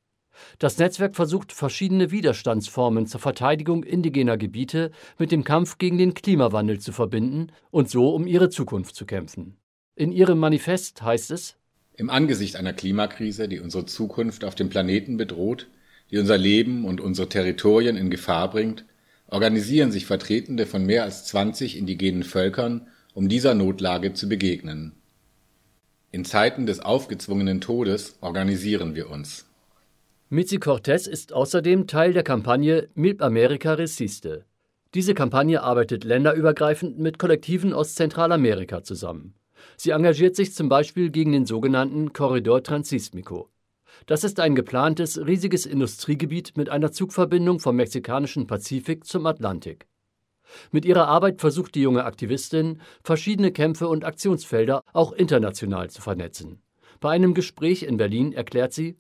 Das 0.59 0.79
Netzwerk 0.79 1.15
versucht, 1.15 1.53
verschiedene 1.53 2.11
Widerstandsformen 2.11 3.07
zur 3.07 3.21
Verteidigung 3.21 3.85
indigener 3.85 4.37
Gebiete 4.37 4.91
mit 5.19 5.33
dem 5.33 5.45
Kampf 5.45 5.79
gegen 5.79 5.99
den 5.99 6.15
Klimawandel 6.15 6.81
zu 6.81 6.93
verbinden 6.93 7.49
und 7.71 7.91
so 7.91 8.15
um 8.15 8.27
ihre 8.27 8.51
Zukunft 8.51 8.95
zu 8.95 9.07
kämpfen. 9.07 9.57
In 9.95 10.12
ihrem 10.12 10.39
Manifest 10.39 11.03
heißt 11.03 11.31
es 11.31 11.57
Im 11.97 12.11
Angesicht 12.11 12.57
einer 12.57 12.73
Klimakrise, 12.73 13.49
die 13.49 13.61
unsere 13.61 13.87
Zukunft 13.87 14.45
auf 14.45 14.55
dem 14.55 14.71
Planeten 14.71 15.17
bedroht, 15.17 15.69
die 16.11 16.19
unser 16.19 16.39
Leben 16.39 16.85
und 16.85 17.01
unsere 17.01 17.29
Territorien 17.29 17.97
in 17.97 18.11
Gefahr 18.11 18.51
bringt, 18.51 18.85
organisieren 19.27 19.93
sich 19.93 20.07
Vertretende 20.07 20.67
von 20.67 20.85
mehr 20.85 21.05
als 21.05 21.25
20 21.27 21.77
indigenen 21.79 22.23
Völkern, 22.23 22.87
um 23.15 23.29
dieser 23.29 23.55
Notlage 23.55 24.12
zu 24.12 24.29
begegnen. 24.29 24.93
In 26.11 26.27
Zeiten 26.27 26.67
des 26.67 26.81
aufgezwungenen 26.81 27.62
Todes 27.62 28.17
organisieren 28.21 28.95
wir 28.95 29.09
uns. 29.09 29.47
Mitzi 30.35 30.57
Cortez 30.57 31.09
ist 31.09 31.35
außerdem 31.35 31.87
Teil 31.87 32.15
der 32.15 32.23
Kampagne 32.23 32.89
Milp 32.95 33.21
America 33.21 33.75
Resiste. 33.75 34.47
Diese 34.95 35.12
Kampagne 35.12 35.62
arbeitet 35.62 36.05
länderübergreifend 36.05 36.99
mit 36.99 37.19
Kollektiven 37.19 37.75
aus 37.75 37.95
Zentralamerika 37.97 38.83
zusammen. 38.83 39.35
Sie 39.77 39.91
engagiert 39.91 40.35
sich 40.35 40.55
zum 40.55 40.71
Beispiel 40.71 41.11
gegen 41.11 41.33
den 41.33 41.45
sogenannten 41.45 42.15
Korridor 42.15 42.62
Transísmico. 42.62 43.51
Das 44.07 44.25
ist 44.25 44.41
ein 44.41 44.55
geplantes, 44.55 45.19
riesiges 45.19 45.67
Industriegebiet 45.67 46.57
mit 46.57 46.71
einer 46.71 46.93
Zugverbindung 46.93 47.61
vom 47.61 47.77
mexikanischen 47.77 48.47
Pazifik 48.47 49.05
zum 49.05 49.27
Atlantik. 49.27 49.87
Mit 50.71 50.87
ihrer 50.87 51.09
Arbeit 51.09 51.43
versucht 51.43 51.75
die 51.75 51.83
junge 51.83 52.07
Aktivistin, 52.07 52.81
verschiedene 53.05 53.53
Kämpfe 53.53 53.87
und 53.87 54.07
Aktionsfelder 54.07 54.83
auch 54.95 55.12
international 55.12 55.91
zu 55.91 56.01
vernetzen. 56.01 56.62
Bei 57.01 57.11
einem 57.11 57.35
Gespräch 57.35 57.83
in 57.83 57.99
Berlin 57.99 58.33
erklärt 58.33 58.73
sie, 58.73 58.97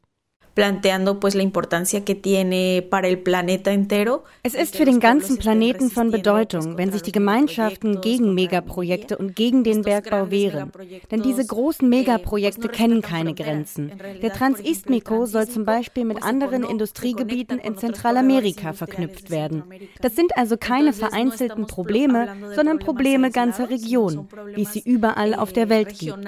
planteando 0.54 1.18
pues 1.20 1.34
la 1.34 1.42
importancia 1.42 2.04
que 2.04 2.14
tiene 2.14 2.86
para 2.88 3.08
el 3.08 3.18
planeta 3.18 3.72
entero. 3.72 4.24
Es 4.42 4.54
ist 4.54 4.76
für 4.76 4.84
den 4.84 5.00
ganzen 5.00 5.38
Planeten 5.38 5.90
von 5.90 6.10
Bedeutung, 6.10 6.76
wenn 6.76 6.92
sich 6.92 7.02
die 7.02 7.12
Gemeinschaften 7.12 8.00
gegen 8.00 8.34
Megaprojekte 8.34 9.16
und 9.16 9.34
gegen 9.34 9.64
den 9.64 9.82
Bergbau 9.82 10.30
wehren. 10.30 10.72
Denn 11.10 11.22
diese 11.22 11.46
großen 11.46 11.88
Megaprojekte 11.88 12.68
kennen 12.68 13.00
keine 13.02 13.34
Grenzen. 13.34 13.92
Der 14.20 14.32
Transistmico 14.32 15.26
soll 15.26 15.48
zum 15.48 15.64
Beispiel 15.64 16.04
mit 16.04 16.22
anderen 16.22 16.64
Industriegebieten 16.64 17.58
in 17.58 17.78
Zentralamerika 17.78 18.72
verknüpft 18.72 19.30
werden. 19.30 19.64
Das 20.00 20.16
sind 20.16 20.36
also 20.36 20.56
keine 20.56 20.92
vereinzelten 20.92 21.66
Probleme, 21.66 22.36
sondern 22.54 22.78
Probleme 22.78 23.30
ganzer 23.30 23.70
Regionen, 23.70 24.28
wie 24.54 24.62
es 24.62 24.72
sie 24.72 24.82
überall 24.84 25.34
auf 25.34 25.52
der 25.52 25.68
Welt 25.68 25.98
gibt. 25.98 26.18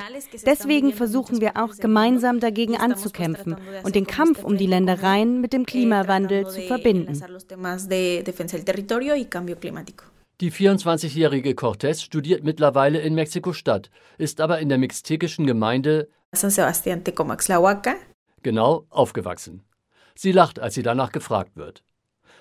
Deswegen 0.47 0.93
versuchen 0.93 1.40
wir 1.40 1.52
auch 1.57 1.76
gemeinsam 1.76 2.40
dagegen 2.40 2.76
anzukämpfen 2.76 3.57
und 3.83 3.95
den 3.95 4.07
Kampf 4.14 4.44
um 4.44 4.56
die 4.56 4.66
Ländereien 4.66 5.40
mit 5.40 5.52
dem 5.52 5.62
eh, 5.62 5.64
Klimawandel 5.64 6.47
zu 6.47 6.61
verbinden. 6.61 7.21
Die 10.40 10.52
24-jährige 10.52 11.50
Cortés 11.54 12.02
studiert 12.02 12.44
mittlerweile 12.44 13.00
in 13.00 13.14
Mexiko-Stadt, 13.14 13.90
ist 14.18 14.40
aber 14.40 14.61
in 14.61 14.68
der 14.68 14.78
mixtekischen 14.78 15.47
Gemeinde 15.47 16.09
San 16.33 16.50
Sebastián 16.50 17.02
Tecomaxlahuaca 17.02 17.94
genau 18.42 18.87
aufgewachsen. 18.90 19.64
Sie 20.14 20.30
lacht, 20.30 20.61
als 20.61 20.75
sie 20.75 20.83
danach 20.83 21.11
gefragt 21.11 21.56
wird. 21.56 21.83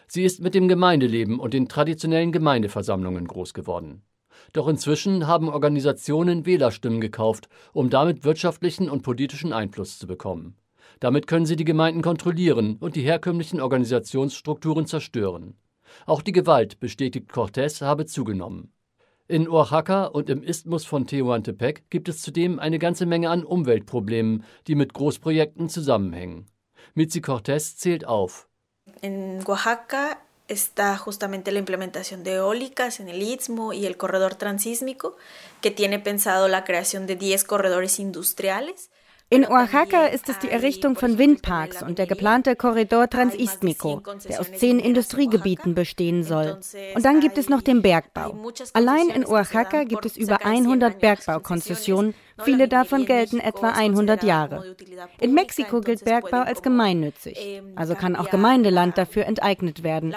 Sie 0.07 0.23
ist 0.23 0.41
mit 0.41 0.53
dem 0.53 0.67
Gemeindeleben 0.67 1.39
und 1.39 1.55
den 1.55 1.67
traditionellen 1.67 2.31
Gemeindeversammlungen 2.31 3.27
groß 3.27 3.55
geworden. 3.55 4.03
Doch 4.51 4.67
inzwischen 4.67 5.25
haben 5.25 5.49
Organisationen 5.49 6.45
Wählerstimmen 6.45 7.01
gekauft, 7.01 7.49
um 7.71 7.89
damit 7.89 8.23
wirtschaftlichen 8.23 8.89
und 8.89 9.01
politischen 9.01 9.53
Einfluss 9.53 9.97
zu 9.97 10.05
bekommen. 10.05 10.55
Damit 11.03 11.27
können 11.27 11.45
sie 11.45 11.57
die 11.57 11.65
Gemeinden 11.65 12.01
kontrollieren 12.01 12.77
und 12.79 12.95
die 12.95 13.01
herkömmlichen 13.01 13.59
Organisationsstrukturen 13.59 14.85
zerstören. 14.85 15.57
Auch 16.05 16.21
die 16.21 16.31
Gewalt, 16.31 16.79
bestätigt 16.79 17.29
Cortés, 17.29 17.81
habe 17.81 18.05
zugenommen. 18.05 18.71
In 19.27 19.49
Oaxaca 19.49 20.05
und 20.05 20.29
im 20.29 20.41
Isthmus 20.41 20.85
von 20.85 21.05
Tehuantepec 21.05 21.89
gibt 21.89 22.07
es 22.07 22.21
zudem 22.21 22.57
eine 22.57 22.79
ganze 22.79 23.05
Menge 23.05 23.31
an 23.31 23.43
Umweltproblemen, 23.43 24.45
die 24.67 24.75
mit 24.75 24.93
Großprojekten 24.93 25.67
zusammenhängen. 25.67 26.45
Mitzi 26.93 27.19
Cortés 27.19 27.75
zählt 27.75 28.05
auf. 28.07 28.47
In 29.01 29.43
Oaxaca 29.45 30.15
está 30.47 30.95
justamente 30.95 31.51
la 31.51 31.59
implementación 31.59 32.23
de 32.23 32.35
eólicas 32.35 33.01
en 33.01 33.09
el 33.09 33.21
Istmo 33.21 33.73
y 33.73 33.85
el 33.85 33.97
corredor 33.97 34.35
transísmico, 34.35 35.17
que 35.59 35.71
tiene 35.71 35.99
pensado 35.99 36.47
la 36.47 36.63
creación 36.63 37.07
de 37.07 37.17
10 37.17 37.43
corredores 37.43 37.99
industriales. 37.99 38.89
In 39.33 39.47
Oaxaca 39.47 40.05
ist 40.05 40.29
es 40.29 40.37
die 40.37 40.49
Errichtung 40.49 40.95
von 40.95 41.17
Windparks 41.17 41.81
und 41.81 41.97
der 41.97 42.05
geplante 42.05 42.55
Korridor 42.55 43.09
Transistmico, 43.09 43.99
der 44.29 44.39
aus 44.39 44.51
zehn 44.51 44.77
Industriegebieten 44.77 45.73
bestehen 45.73 46.23
soll. 46.23 46.59
Und 46.93 47.03
dann 47.03 47.19
gibt 47.19 47.39
es 47.39 47.49
noch 47.49 47.63
den 47.63 47.81
Bergbau. 47.81 48.37
Allein 48.73 49.09
in 49.09 49.25
Oaxaca 49.25 49.85
gibt 49.85 50.05
es 50.05 50.17
über 50.17 50.45
100 50.45 50.99
Bergbaukonzessionen, 50.99 52.13
viele 52.43 52.67
davon 52.67 53.07
gelten 53.07 53.39
etwa 53.39 53.69
100 53.69 54.21
Jahre. 54.21 54.75
In 55.19 55.33
Mexiko 55.33 55.81
gilt 55.81 56.05
Bergbau 56.05 56.41
als 56.41 56.61
gemeinnützig, 56.61 57.63
also 57.75 57.95
kann 57.95 58.15
auch 58.15 58.29
Gemeindeland 58.29 58.99
dafür 58.99 59.25
enteignet 59.25 59.81
werden. 59.81 60.15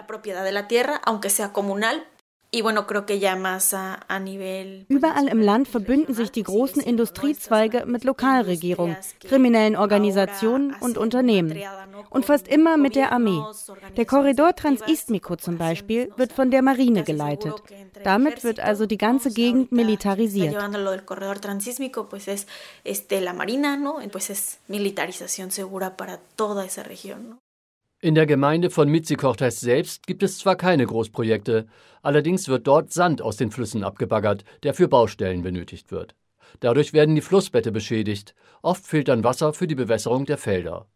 Überall 4.88 5.28
im 5.28 5.40
Land 5.40 5.68
verbünden 5.68 6.14
sich 6.14 6.30
die 6.30 6.42
großen 6.42 6.82
Industriezweige 6.82 7.84
mit 7.86 8.04
Lokalregierungen, 8.04 8.96
kriminellen 9.20 9.76
Organisationen 9.76 10.74
und 10.80 10.96
Unternehmen. 10.96 11.58
Und 12.10 12.24
fast 12.24 12.48
immer 12.48 12.76
mit 12.76 12.94
der 12.94 13.12
Armee. 13.12 13.42
Der 13.96 14.06
Korridor 14.06 14.54
Transistmico 14.54 15.36
zum 15.36 15.58
Beispiel 15.58 16.12
wird 16.16 16.32
von 16.32 16.50
der 16.50 16.62
Marine 16.62 17.02
geleitet. 17.04 17.54
Damit 18.04 18.44
wird 18.44 18.60
also 18.60 18.86
die 18.86 18.98
ganze 18.98 19.30
Gegend 19.32 19.72
militarisiert. 19.72 20.54
In 28.00 28.14
der 28.14 28.26
Gemeinde 28.26 28.68
von 28.68 28.90
Mitzikortes 28.90 29.58
selbst 29.60 30.06
gibt 30.06 30.22
es 30.22 30.38
zwar 30.38 30.56
keine 30.56 30.84
Großprojekte, 30.84 31.66
allerdings 32.02 32.46
wird 32.46 32.66
dort 32.66 32.92
Sand 32.92 33.22
aus 33.22 33.38
den 33.38 33.50
Flüssen 33.50 33.82
abgebaggert, 33.82 34.44
der 34.62 34.74
für 34.74 34.86
Baustellen 34.86 35.42
benötigt 35.42 35.90
wird. 35.90 36.14
Dadurch 36.60 36.92
werden 36.92 37.14
die 37.14 37.22
Flussbette 37.22 37.72
beschädigt, 37.72 38.34
oft 38.60 38.86
fehlt 38.86 39.08
dann 39.08 39.24
Wasser 39.24 39.54
für 39.54 39.66
die 39.66 39.74
Bewässerung 39.74 40.26
der 40.26 40.36
Felder. 40.36 40.86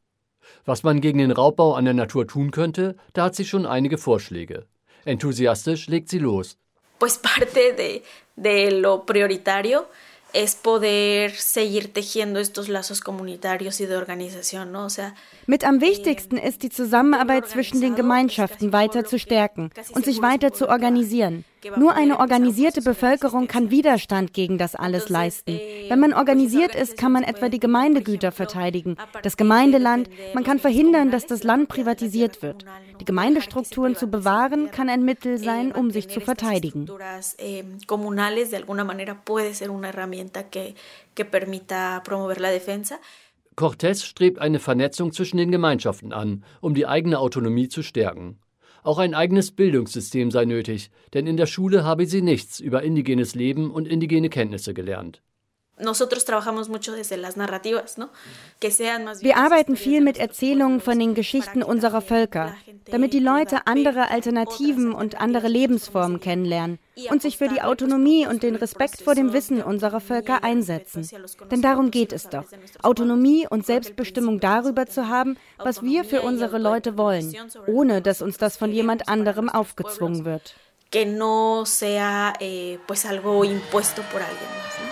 Was 0.67 0.83
man 0.83 1.01
gegen 1.01 1.19
den 1.19 1.31
Raubbau 1.31 1.73
an 1.73 1.87
der 1.87 1.95
Natur 1.95 2.27
tun 2.27 2.51
könnte, 2.51 2.97
da 3.15 3.25
hat 3.25 3.35
sie 3.35 3.47
schon 3.47 3.65
einige 3.65 3.97
Vorschläge. 3.97 4.67
Enthusiastisch 5.07 5.89
legt 5.89 6.11
sie 6.11 6.19
los. 6.19 6.59
Pues 6.99 7.17
parte 7.17 7.75
de, 7.79 8.03
de 8.37 8.79
lo 8.79 9.07
prioritario 9.07 9.87
es 10.33 10.55
poder 10.55 11.33
seguir 11.33 11.93
tejiendo 11.93 12.41
estos 12.41 12.69
lazos 12.69 13.01
comunitarios 13.01 13.81
y 13.81 13.87
de 13.87 13.97
organización, 13.97 14.73
¿no? 14.73 14.85
O 14.85 14.91
sea, 14.91 15.15
mit 15.47 15.65
am 15.65 15.81
wichtigsten 15.81 16.37
ist 16.37 16.63
die 16.63 16.71
Zusammenarbeit 16.71 17.49
zwischen 17.49 17.81
den 17.81 17.95
Gemeinschaften 17.95 18.73
weiter 18.73 19.05
zu 19.05 19.19
stärken 19.19 19.71
und 19.95 20.05
sich 20.05 20.23
weiter 20.23 20.53
zu 20.53 20.69
organisieren. 20.69 21.45
Nur 21.77 21.95
eine 21.95 22.19
organisierte 22.19 22.81
Bevölkerung 22.81 23.47
kann 23.47 23.71
Widerstand 23.71 24.33
gegen 24.33 24.57
das 24.57 24.75
alles 24.75 25.09
leisten. 25.09 25.61
Wenn 25.89 26.01
man 26.01 26.15
organisiert 26.15 26.75
ist, 26.75 26.97
kann 26.97 27.13
man 27.13 27.23
etwa 27.23 27.49
die 27.49 27.61
Gemeindegüter 27.61 28.33
verteidigen, 28.33 28.97
das 29.23 29.37
Gemeindeland, 29.37 30.09
man 30.35 30.45
kann 30.45 30.59
verhindern, 30.59 31.11
dass 31.11 31.27
das 31.27 31.43
Land 31.43 31.69
privatisiert 31.69 32.43
wird. 32.43 32.65
Die 33.01 33.05
Gemeindestrukturen 33.05 33.95
zu 33.95 34.07
bewahren, 34.07 34.71
kann 34.71 34.89
ein 34.89 35.05
Mittel 35.05 35.39
sein, 35.39 35.73
um 35.73 35.91
sich 35.91 36.09
zu 36.09 36.21
verteidigen. 36.21 36.87
Cortés 43.57 44.05
strebt 44.05 44.39
eine 44.39 44.59
Vernetzung 44.59 45.13
zwischen 45.13 45.37
den 45.37 45.51
Gemeinschaften 45.51 46.13
an, 46.13 46.45
um 46.61 46.75
die 46.75 46.87
eigene 46.87 47.19
Autonomie 47.19 47.69
zu 47.69 47.83
stärken. 47.83 48.39
Auch 48.83 48.99
ein 48.99 49.15
eigenes 49.15 49.51
Bildungssystem 49.53 50.31
sei 50.31 50.45
nötig, 50.45 50.91
denn 51.13 51.27
in 51.27 51.37
der 51.37 51.47
Schule 51.47 51.85
habe 51.85 52.07
sie 52.07 52.23
nichts 52.23 52.61
über 52.61 52.83
indigenes 52.83 53.35
Leben 53.35 53.71
und 53.71 53.87
indigene 53.87 54.31
Kenntnisse 54.31 54.75
gelernt. 54.75 55.23
Wir 59.21 59.37
arbeiten 59.37 59.77
viel 59.77 60.01
mit 60.01 60.19
Erzählungen 60.19 60.81
von 60.81 60.99
den 60.99 61.15
Geschichten 61.15 61.63
unserer 61.63 62.01
Völker, 62.01 62.55
damit 62.91 63.13
die 63.13 63.21
Leute 63.21 63.67
andere 63.67 64.11
Alternativen 64.11 64.93
und 64.93 65.21
andere 65.21 65.49
Lebensformen 65.49 66.21
kennenlernen 66.21 66.79
und 67.09 67.23
sich 67.23 67.39
für 67.39 67.49
die 67.49 67.63
Autonomie 67.63 68.27
und 68.27 68.43
den 68.43 68.57
Respekt 68.57 69.01
vor 69.03 69.15
dem 69.15 69.33
Wissen 69.33 69.63
unserer 69.63 70.01
Völker 70.01 70.45
einsetzen. 70.45 71.09
Denn 71.51 71.63
darum 71.63 71.91
geht 71.91 72.13
es 72.13 72.29
doch, 72.29 72.45
Autonomie 72.83 73.47
und 73.49 73.65
Selbstbestimmung 73.65 74.41
darüber 74.41 74.87
zu 74.87 75.09
haben, 75.09 75.37
was 75.59 75.83
wir 75.83 76.05
für 76.05 76.21
unsere 76.23 76.59
Leute 76.59 76.99
wollen, 76.99 77.35
ohne 77.67 78.03
dass 78.03 78.21
uns 78.23 78.37
das 78.37 78.57
von 78.57 78.71
jemand 78.73 79.09
anderem 79.09 79.49
aufgezwungen 79.49 80.25
wird. 80.25 80.55
Que 80.91 81.07
no 81.07 81.65
sea 81.65 82.33
eh, 82.41 82.81
pues 82.85 83.07
algo 83.07 83.45
impuesto 83.45 84.03
por 84.11 84.21
alguien 84.21 84.51
más. 84.59 84.90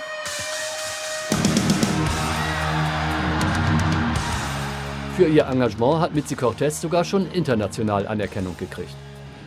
Für 5.18 5.26
ihr 5.26 5.46
Engagement 5.46 6.00
hat 6.00 6.14
Mitzi 6.14 6.37
Cortez 6.37 6.81
sogar 6.81 7.02
schon 7.02 7.28
international 7.33 8.07
Anerkennung 8.07 8.57
gekriegt. 8.57 8.94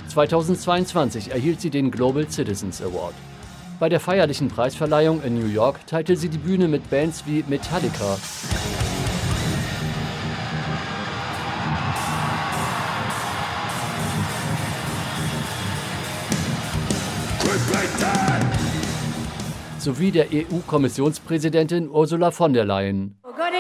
2022 0.09 1.31
erhielt 1.31 1.61
sie 1.61 1.69
den 1.69 1.91
Global 1.91 2.29
Citizens 2.29 2.81
Award. 2.81 3.13
Bei 3.79 3.87
der 3.87 4.01
feierlichen 4.01 4.49
Preisverleihung 4.49 5.23
in 5.23 5.39
New 5.39 5.45
York 5.45 5.87
teilte 5.87 6.17
sie 6.17 6.27
die 6.27 6.39
Bühne 6.39 6.67
mit 6.67 6.89
Bands 6.89 7.23
wie 7.25 7.45
Metallica. 7.47 8.17
sowie 19.79 20.11
der 20.11 20.27
EU-Kommissionspräsidentin 20.31 21.89
Ursula 21.89 22.29
von 22.29 22.53
der 22.53 22.65
Leyen. 22.65 23.15
Evening, 23.23 23.50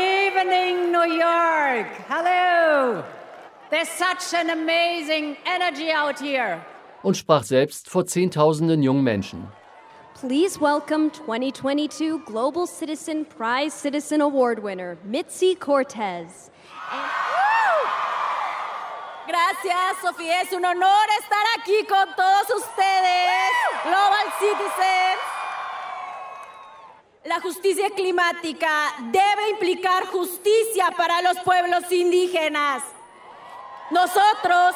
New 1.01 1.13
York. 1.13 1.87
Hello. 2.07 3.03
There's 3.71 3.89
such 3.89 4.35
an 4.35 4.51
amazing 4.51 5.35
energy 5.47 5.91
out 5.91 6.19
here. 6.19 6.63
Und 7.01 7.17
sprach 7.17 7.43
selbst 7.43 7.89
vor 7.89 8.05
Zehntausenden 8.05 8.83
jungen 8.83 9.03
Menschen. 9.03 9.47
Please 10.13 10.61
welcome 10.61 11.09
2022 11.09 12.19
Global 12.25 12.67
Citizen 12.67 13.25
Prize 13.25 13.73
Citizen 13.73 14.21
Award 14.21 14.61
winner, 14.61 14.97
Mitzi 15.03 15.55
Cortez. 15.55 16.51
Gracias, 19.27 19.97
Sofía. 20.03 20.41
Es 20.43 20.53
un 20.53 20.63
honor 20.63 21.07
estar 21.19 21.45
aquí 21.57 21.83
con 21.87 22.13
todos 22.15 22.61
ustedes, 22.61 23.49
Global 23.83 24.31
Citizens. 24.39 25.30
La 27.23 27.39
justicia 27.39 27.91
climática 27.91 28.67
debe 29.11 29.51
implicar 29.51 30.07
justicia 30.07 30.89
para 30.97 31.21
los 31.21 31.37
pueblos 31.43 31.91
indígenas. 31.91 32.81
Nosotros 33.91 34.73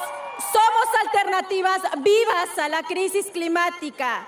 somos 0.54 0.88
alternativas 1.06 1.82
vivas 2.04 2.56
a 2.60 2.70
la 2.70 2.84
crisis 2.84 3.32
climática. 3.32 4.28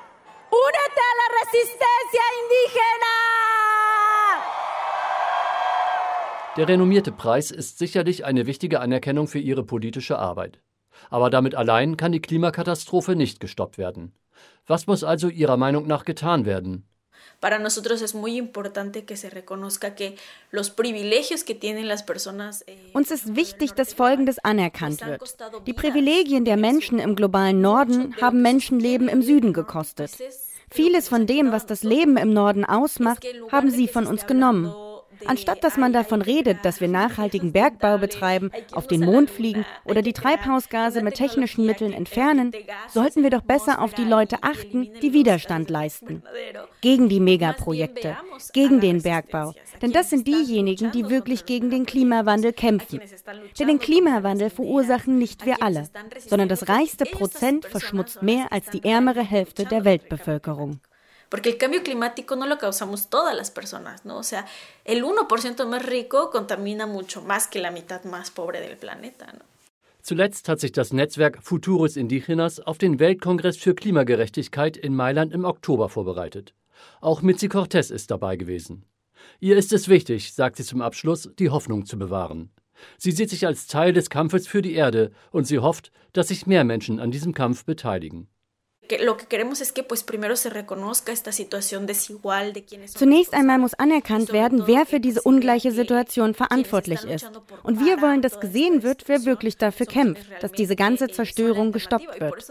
Únete 0.50 1.00
a 1.00 1.14
la 1.22 1.28
resistencia 1.44 2.24
indígena! 2.42 3.16
Der 6.58 6.68
renommierte 6.68 7.12
Preis 7.12 7.52
ist 7.52 7.78
sicherlich 7.78 8.26
eine 8.26 8.48
wichtige 8.48 8.80
Anerkennung 8.80 9.28
für 9.28 9.38
ihre 9.38 9.64
politische 9.64 10.18
Arbeit. 10.18 10.60
Aber 11.12 11.30
damit 11.30 11.54
allein 11.54 11.98
kann 11.98 12.14
die 12.14 12.22
Klimakatastrophe 12.22 13.16
nicht 13.16 13.40
gestoppt 13.40 13.78
werden. 13.78 14.12
Was 14.66 14.88
muss 14.88 15.04
also 15.04 15.30
Ihrer 15.30 15.58
Meinung 15.58 15.86
nach 15.86 16.04
getan 16.04 16.46
werden? 16.46 16.88
Para 17.40 17.60
nosotros 17.60 18.02
es 18.02 18.16
muy 18.16 18.38
importante 18.38 19.06
que 19.06 19.18
se 19.18 19.30
reconozca 19.30 19.96
que 19.96 20.16
los 20.52 20.70
privilegios 20.70 21.44
que 21.44 21.56
tienen 21.56 21.88
las 21.88 22.04
personas 22.04 22.63
eh, 22.68 22.78
Uns 22.94 23.12
ist 23.12 23.36
wichtig, 23.36 23.74
dass 23.74 23.94
folgendes 23.94 24.40
anerkannt 24.40 25.06
wird. 25.06 25.22
Die 25.66 25.74
Privilegien 25.74 26.46
der 26.46 26.58
Menschen 26.58 27.00
im 27.00 27.16
globalen 27.16 27.62
Norden 27.62 28.16
haben 28.22 28.42
Menschenleben 28.42 29.08
im 29.08 29.22
Süden 29.22 29.54
gekostet. 29.54 30.12
Vieles 30.70 31.08
von 31.08 31.26
dem, 31.26 31.52
was 31.52 31.66
das 31.66 31.84
Leben 31.84 32.18
im 32.18 32.34
Norden 32.34 32.66
ausmacht, 32.66 33.26
haben 33.52 33.72
sie 33.72 33.88
von 33.88 34.06
uns 34.06 34.26
genommen. 34.26 34.74
Anstatt 35.26 35.64
dass 35.64 35.78
man 35.78 35.94
davon 35.94 36.22
redet, 36.22 36.64
dass 36.64 36.82
wir 36.82 36.88
nachhaltigen 36.88 37.52
Bergbau 37.52 37.98
betreiben, 37.98 38.52
auf 38.72 38.88
den 38.88 39.02
Mond 39.02 39.30
fliegen 39.30 39.66
oder 39.86 40.02
die 40.02 40.14
Treibhausgase 40.14 41.02
mit 41.02 41.16
technischen 41.16 41.66
Mitteln 41.66 41.94
entfernen, 41.94 42.52
sollten 42.88 43.24
wir 43.24 43.30
doch 43.30 43.42
besser 43.42 43.82
auf 43.82 43.94
die 43.94 44.04
Leute 44.04 44.38
achten, 44.42 44.90
die 45.02 45.14
Widerstand 45.14 45.70
leisten. 45.70 46.24
Gegen 46.82 47.10
die 47.10 47.20
Megaprojekte, 47.20 48.18
gegen 48.54 48.80
den 48.80 49.02
Bergbau. 49.02 49.54
Denn 49.82 49.92
das 49.92 50.10
sind 50.10 50.28
diejenigen, 50.28 50.92
die 50.92 51.10
wirklich 51.10 51.46
gegen 51.46 51.70
den 51.70 51.86
Klimawandel 51.86 52.54
kämpfen. 52.54 53.00
Denn 53.60 53.68
den 53.68 53.80
Klimawandel 53.80 54.50
verursachen 54.50 55.18
nicht 55.18 55.46
wir 55.46 55.62
alle, 55.62 55.90
sondern 56.28 56.50
das 56.50 56.70
reichste 56.70 57.06
Prozent 57.06 57.66
verschmutzt 57.66 58.22
mehr 58.22 58.52
als 58.52 58.70
die 58.70 58.84
ärmere 58.84 59.24
Hälfte 59.24 59.66
der 59.66 59.86
Weltbevölkerung. 59.86 60.80
Porque 61.30 61.50
el 61.50 61.58
cambio 61.58 61.84
climático 61.84 62.36
no 62.36 62.46
lo 62.48 62.58
causamos 62.58 63.10
todas 63.10 63.36
las 63.36 63.52
personas, 63.52 64.06
¿no? 64.06 64.18
O 64.18 64.24
sea, 64.24 64.46
el 64.86 65.04
1% 65.04 65.66
más 65.66 65.86
rico 65.86 66.32
contamina 66.32 66.86
mucho 66.86 67.22
más 67.22 67.48
que 67.48 67.60
la 67.60 67.72
mitad 67.72 68.04
más 68.06 68.32
pobre 68.32 68.62
del 68.62 68.78
planeta, 68.78 69.26
¿no? 69.34 69.58
Zuletzt 70.08 70.48
hat 70.48 70.62
sich 70.62 70.72
das 70.72 70.94
Netzwerk 70.94 71.44
Futuros 71.44 71.98
Indigenas 71.98 72.62
auf 72.62 72.78
den 72.78 72.98
Weltkongress 72.98 73.58
für 73.58 73.76
Klimagerechtigkeit 73.76 74.78
in 74.78 74.96
Mailand 74.96 75.34
im 75.34 75.44
Oktober 75.44 75.90
vorbereitet. 75.90 76.54
Auch 77.02 77.22
Mitzi 77.22 77.50
Cortez 77.50 77.90
ist 77.90 78.10
dabei 78.10 78.38
gewesen. 78.38 78.86
Ihr 79.42 79.58
ist 79.58 79.74
es 79.74 79.90
wichtig, 79.90 80.34
sagt 80.34 80.56
sie 80.56 80.63
zum 80.63 80.82
Abschluss, 80.82 81.30
die 81.38 81.50
Hoffnung 81.50 81.86
zu 81.86 82.00
bewahren. 82.00 82.52
Sie 82.98 83.12
sieht 83.12 83.30
sich 83.30 83.46
als 83.46 83.68
Teil 83.68 83.92
des 83.92 84.10
Kampfes 84.10 84.48
für 84.48 84.62
die 84.62 84.76
Erde 84.76 85.12
und 85.32 85.46
sie 85.46 85.60
hofft, 85.60 85.92
dass 86.13 86.30
sich 86.30 86.48
mehr 86.48 86.63
Menschen 86.63 87.02
an 87.02 87.12
diesem 87.12 87.34
Kampf 87.34 87.66
beteiligen. 87.66 88.30
Zunächst 92.88 93.34
einmal 93.34 93.58
muss 93.58 93.73
anerkannt 93.73 94.34
werden, 94.34 94.63
wer 94.65 94.86
für 94.86 95.00
diese 95.00 95.21
ungleiche 95.21 95.71
Situation 95.71 96.34
verantwortlich 96.34 97.04
ist. 97.04 97.30
Und 97.63 97.80
wir 97.80 98.02
wollen, 98.02 98.21
dass 98.21 98.39
gesehen 98.39 98.84
wird, 98.84 99.04
wer 99.08 99.26
wirklich 99.26 99.58
dafür 99.58 99.86
kämpft, 99.86 100.26
dass 100.41 100.52
diese 100.52 100.76
ganze 100.76 101.08
Zerstörung 101.08 101.71
gestoppt 101.71 102.19
wird. 102.19 102.45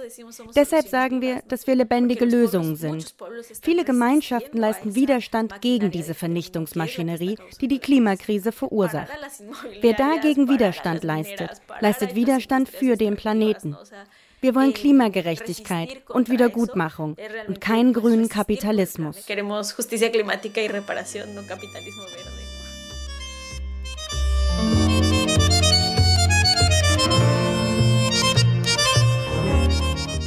Deshalb 0.55 0.89
sagen 0.89 1.21
wir, 1.21 1.43
dass 1.49 1.67
wir 1.67 1.75
lebendige 1.75 2.25
Lösungen 2.25 2.77
sind. 2.77 3.15
Viele 3.63 3.85
Gemeinschaften 3.85 4.59
leisten 4.59 4.95
Widerstand 4.95 5.61
gegen 5.61 5.91
diese 5.91 6.15
Vernichtungsmaschinerie, 6.15 7.37
die 7.61 7.69
die 7.69 7.79
Klimakrise 7.79 8.53
verursacht. 8.53 9.09
Wer 9.81 9.95
dagegen 9.95 10.49
Widerstand 10.49 11.05
leistet, 11.05 11.51
leistet 11.81 12.15
Widerstand 12.15 12.69
für 12.69 12.97
den 12.97 13.17
Planeten. 13.17 13.77
Wir 14.47 14.55
wollen 14.55 14.73
Klimagerechtigkeit 14.73 16.09
und 16.09 16.31
Wiedergutmachung 16.31 17.17
und 17.49 17.61
keinen 17.61 17.93
grünen 17.93 18.29
Kapitalismus. 18.29 19.17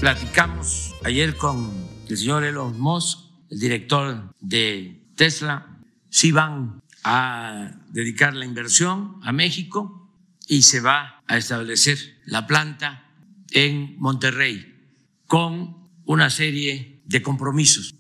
Platicamos 0.02 0.96
ayer 1.06 1.38
con 1.38 1.72
el 2.10 2.18
señor 2.18 2.44
Elon 2.44 2.78
Musk, 2.78 3.20
el 3.50 3.60
director 3.62 4.34
de 4.42 5.02
Tesla. 5.16 5.66
Sí 6.10 6.34
van 6.34 6.82
a 7.06 7.72
dedicar 7.94 8.34
la 8.34 8.44
inversión 8.44 9.22
a 9.24 9.32
México 9.32 10.12
y 10.46 10.64
se 10.64 10.82
va 10.82 11.24
a 11.26 11.38
establecer 11.38 11.98
la 12.26 12.46
planta 12.46 13.06
en 13.54 13.96
Monterrey 13.98 14.66
con 15.28 15.90
una 16.06 16.30
serie 16.30 17.02
de 17.06 17.22
compromisos 17.22 17.96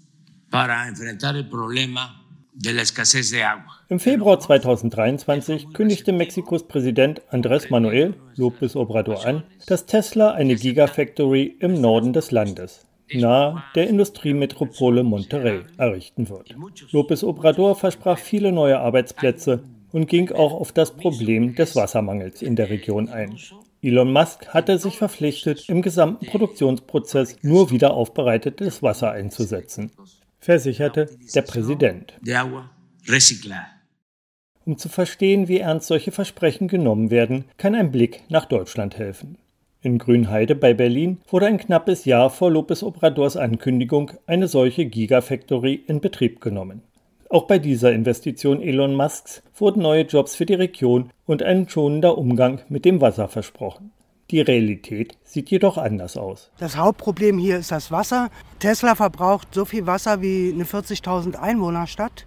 para 0.49 0.87
enfrentar 0.87 1.35
el 1.35 1.47
problema 1.47 2.25
de 2.53 2.73
la 2.73 2.81
escasez 2.81 3.31
de 3.31 3.43
agua. 3.43 3.85
Im 3.89 3.99
Februar 3.99 4.37
2023 4.37 5.67
kündigte 5.73 6.11
Mexikos 6.11 6.63
Präsident 6.63 7.21
Andrés 7.31 7.69
Manuel 7.69 8.15
López 8.35 8.75
Obrador 8.75 9.25
an, 9.25 9.43
dass 9.67 9.85
Tesla 9.85 10.33
eine 10.33 10.55
Gigafactory 10.55 11.55
im 11.59 11.79
Norden 11.79 12.13
des 12.13 12.31
Landes, 12.31 12.85
nahe 13.13 13.63
der 13.75 13.87
Industriemetropole 13.89 15.03
Monterrey, 15.03 15.61
errichten 15.77 16.29
wird. 16.29 16.55
López 16.91 17.23
Obrador 17.23 17.75
versprach 17.75 18.19
viele 18.19 18.51
neue 18.51 18.79
Arbeitsplätze 18.79 19.63
und 19.91 20.07
ging 20.07 20.31
auch 20.31 20.53
auf 20.53 20.71
das 20.71 20.91
Problem 20.95 21.55
des 21.55 21.75
Wassermangels 21.75 22.41
in 22.41 22.55
der 22.55 22.69
Region 22.69 23.09
ein. 23.09 23.37
Elon 23.81 24.11
Musk 24.11 24.49
hatte 24.49 24.77
sich 24.77 24.97
verpflichtet, 24.97 25.69
im 25.69 25.81
gesamten 25.81 26.25
Produktionsprozess 26.25 27.37
nur 27.43 27.71
wieder 27.71 27.93
aufbereitetes 27.93 28.83
Wasser 28.83 29.11
einzusetzen, 29.11 29.91
versicherte 30.39 31.09
der 31.33 31.41
Präsident. 31.43 32.13
Um 34.65 34.77
zu 34.77 34.89
verstehen, 34.89 35.47
wie 35.47 35.59
ernst 35.59 35.87
solche 35.87 36.11
Versprechen 36.11 36.67
genommen 36.67 37.09
werden, 37.09 37.45
kann 37.57 37.73
ein 37.73 37.91
Blick 37.91 38.23
nach 38.27 38.45
Deutschland 38.45 38.97
helfen. 38.97 39.37
In 39.81 39.97
Grünheide 39.97 40.55
bei 40.55 40.73
Berlin 40.73 41.21
wurde 41.29 41.45
ein 41.45 41.57
knappes 41.57 42.03
Jahr 42.03 42.29
vor 42.29 42.51
Lopez 42.51 42.83
Obradors 42.83 43.37
Ankündigung 43.37 44.11
eine 44.27 44.49
solche 44.49 44.85
Gigafactory 44.85 45.85
in 45.87 46.01
Betrieb 46.01 46.41
genommen. 46.41 46.81
Auch 47.31 47.43
bei 47.43 47.59
dieser 47.59 47.91
Investition 47.91 48.59
Elon 48.59 48.95
Musks 48.95 49.43
wurden 49.55 49.83
neue 49.83 50.01
Jobs 50.01 50.35
für 50.35 50.47
die 50.47 50.55
Region 50.55 51.11
und 51.27 51.43
ein 51.43 51.69
schonender 51.69 52.17
Umgang 52.17 52.61
mit 52.69 52.85
dem 52.85 53.01
Wasser 53.01 53.27
versprochen. 53.27 53.91
Die 54.31 54.41
Realität 54.41 55.15
sieht 55.23 55.51
jedoch 55.51 55.77
anders 55.77 56.17
aus. 56.17 56.49
Das 56.57 56.75
Hauptproblem 56.75 57.37
hier 57.37 57.57
ist 57.59 57.71
das 57.71 57.91
Wasser. 57.91 58.31
Tesla 58.57 58.95
verbraucht 58.95 59.49
so 59.53 59.65
viel 59.65 59.85
Wasser 59.85 60.23
wie 60.23 60.51
eine 60.51 60.63
40.000 60.63 61.35
Einwohnerstadt. 61.35 62.25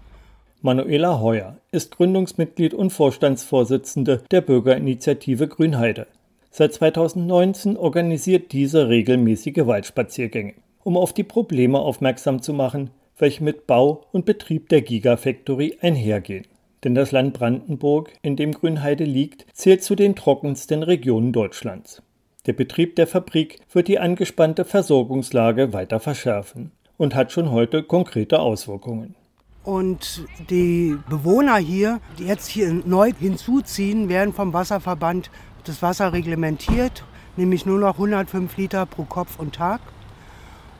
Manuela 0.60 1.20
Heuer 1.20 1.56
ist 1.72 1.96
Gründungsmitglied 1.96 2.72
und 2.72 2.90
Vorstandsvorsitzende 2.90 4.22
der 4.30 4.40
Bürgerinitiative 4.40 5.48
Grünheide. 5.48 6.06
Seit 6.52 6.74
2019 6.74 7.76
organisiert 7.76 8.52
diese 8.52 8.88
regelmäßige 8.88 9.66
Waldspaziergänge, 9.66 10.54
um 10.84 10.96
auf 10.96 11.12
die 11.12 11.24
Probleme 11.24 11.80
aufmerksam 11.80 12.40
zu 12.40 12.52
machen, 12.52 12.90
welche 13.22 13.42
mit 13.42 13.66
Bau 13.66 14.04
und 14.12 14.26
Betrieb 14.26 14.68
der 14.68 14.82
Gigafactory 14.82 15.78
einhergehen. 15.80 16.46
Denn 16.84 16.94
das 16.94 17.12
Land 17.12 17.32
Brandenburg, 17.32 18.12
in 18.20 18.36
dem 18.36 18.52
Grünheide 18.52 19.04
liegt, 19.04 19.46
zählt 19.54 19.82
zu 19.82 19.94
den 19.94 20.16
trockensten 20.16 20.82
Regionen 20.82 21.32
Deutschlands. 21.32 22.02
Der 22.46 22.52
Betrieb 22.52 22.96
der 22.96 23.06
Fabrik 23.06 23.60
wird 23.72 23.86
die 23.86 24.00
angespannte 24.00 24.64
Versorgungslage 24.64 25.72
weiter 25.72 26.00
verschärfen 26.00 26.72
und 26.98 27.14
hat 27.14 27.30
schon 27.30 27.52
heute 27.52 27.84
konkrete 27.84 28.40
Auswirkungen. 28.40 29.14
Und 29.62 30.26
die 30.50 30.98
Bewohner 31.08 31.56
hier, 31.58 32.00
die 32.18 32.24
jetzt 32.24 32.48
hier 32.48 32.72
neu 32.84 33.12
hinzuziehen, 33.12 34.08
werden 34.08 34.34
vom 34.34 34.52
Wasserverband 34.52 35.30
das 35.62 35.82
Wasser 35.82 36.12
reglementiert, 36.12 37.04
nämlich 37.36 37.64
nur 37.64 37.78
noch 37.78 37.94
105 37.94 38.56
Liter 38.56 38.86
pro 38.86 39.04
Kopf 39.04 39.38
und 39.38 39.54
Tag. 39.54 39.80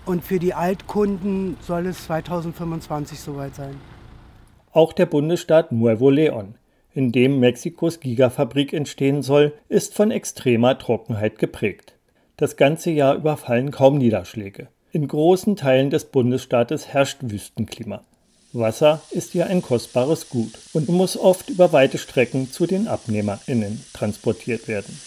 Und 0.04 0.24
für 0.24 0.38
die 0.38 0.54
Altkunden 0.54 1.56
soll 1.60 1.86
es 1.86 2.04
2025 2.04 3.20
soweit 3.20 3.54
sein. 3.54 3.76
Auch 4.72 4.92
der 4.92 5.06
Bundesstaat 5.06 5.70
Nuevo 5.70 6.08
León, 6.08 6.54
in 6.94 7.12
dem 7.12 7.40
Mexikos 7.40 8.00
Gigafabrik 8.00 8.72
entstehen 8.72 9.22
soll, 9.22 9.54
ist 9.68 9.94
von 9.94 10.10
extremer 10.10 10.78
Trockenheit 10.78 11.38
geprägt. 11.38 11.94
Das 12.36 12.56
ganze 12.56 12.90
Jahr 12.90 13.14
über 13.14 13.36
fallen 13.36 13.70
kaum 13.70 13.98
Niederschläge. 13.98 14.68
In 14.90 15.08
großen 15.08 15.56
Teilen 15.56 15.90
des 15.90 16.06
Bundesstaates 16.06 16.88
herrscht 16.88 17.18
Wüstenklima. 17.22 18.02
Wasser 18.52 19.00
ist 19.10 19.32
hier 19.32 19.46
ein 19.46 19.62
kostbares 19.62 20.28
Gut 20.28 20.58
und 20.74 20.88
muss 20.88 21.16
oft 21.16 21.48
über 21.48 21.72
weite 21.72 21.96
Strecken 21.96 22.50
zu 22.50 22.66
den 22.66 22.88
AbnehmerInnen 22.88 23.82
transportiert 23.94 24.68
werden. 24.68 24.98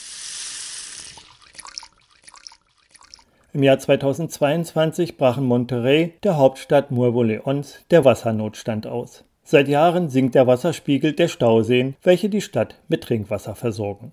Im 3.55 3.63
Jahr 3.63 3.79
2022 3.79 5.15
brach 5.15 5.37
in 5.37 5.45
Monterrey, 5.45 6.11
der 6.25 6.35
Hauptstadt 6.35 6.91
Nuevo 6.91 7.23
Leons, 7.23 7.77
der 7.89 8.03
Wassernotstand 8.03 8.85
aus. 8.85 9.23
Seit 9.45 9.69
Jahren 9.69 10.09
sinkt 10.09 10.35
der 10.35 10.45
Wasserspiegel 10.45 11.13
der 11.13 11.29
Stauseen, 11.29 11.95
welche 12.03 12.27
die 12.27 12.41
Stadt 12.41 12.75
mit 12.89 13.05
Trinkwasser 13.05 13.55
versorgen. 13.55 14.11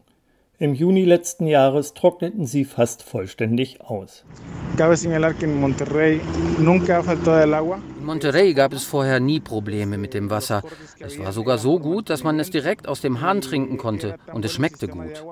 Im 0.61 0.75
Juni 0.75 1.05
letzten 1.05 1.49
Jahres 1.49 1.93
trockneten 1.93 2.47
sie 2.47 2.65
fast 2.65 3.03
vollständig 3.03 3.81
aus. 3.81 4.25
In 4.79 5.21
Monterrey 8.05 8.55
gab 8.55 8.73
es 8.73 8.85
vorher 8.85 9.19
nie 9.19 9.41
Probleme 9.41 9.99
mit 9.99 10.15
dem 10.15 10.31
Wasser. 10.31 10.63
Es 11.01 11.19
war 11.19 11.33
sogar 11.33 11.59
so 11.59 11.81
gut, 11.81 12.11
dass 12.11 12.23
man 12.23 12.39
es 12.39 12.51
direkt 12.51 12.87
aus 12.87 13.01
dem 13.01 13.21
Hahn 13.21 13.41
trinken 13.41 13.77
konnte 13.77 14.19
und 14.33 14.45
es 14.45 14.53
schmeckte 14.53 14.87
gut. 14.87 15.25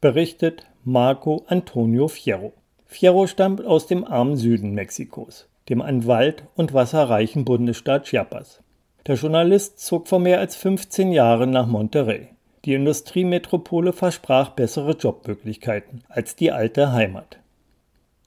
Berichtet 0.00 0.66
Marco 0.88 1.44
Antonio 1.48 2.06
Fierro. 2.06 2.52
Fierro 2.84 3.26
stammt 3.26 3.66
aus 3.66 3.88
dem 3.88 4.04
armen 4.04 4.36
Süden 4.36 4.70
Mexikos, 4.70 5.48
dem 5.68 5.82
an 5.82 6.06
Wald 6.06 6.44
und 6.54 6.74
Wasser 6.74 7.10
reichen 7.10 7.44
Bundesstaat 7.44 8.04
Chiapas. 8.06 8.62
Der 9.04 9.16
Journalist 9.16 9.80
zog 9.80 10.06
vor 10.06 10.20
mehr 10.20 10.38
als 10.38 10.54
15 10.54 11.10
Jahren 11.10 11.50
nach 11.50 11.66
Monterrey. 11.66 12.28
Die 12.64 12.74
Industriemetropole 12.74 13.92
versprach 13.92 14.50
bessere 14.50 14.92
Jobmöglichkeiten 14.92 16.04
als 16.08 16.36
die 16.36 16.52
alte 16.52 16.92
Heimat. 16.92 17.40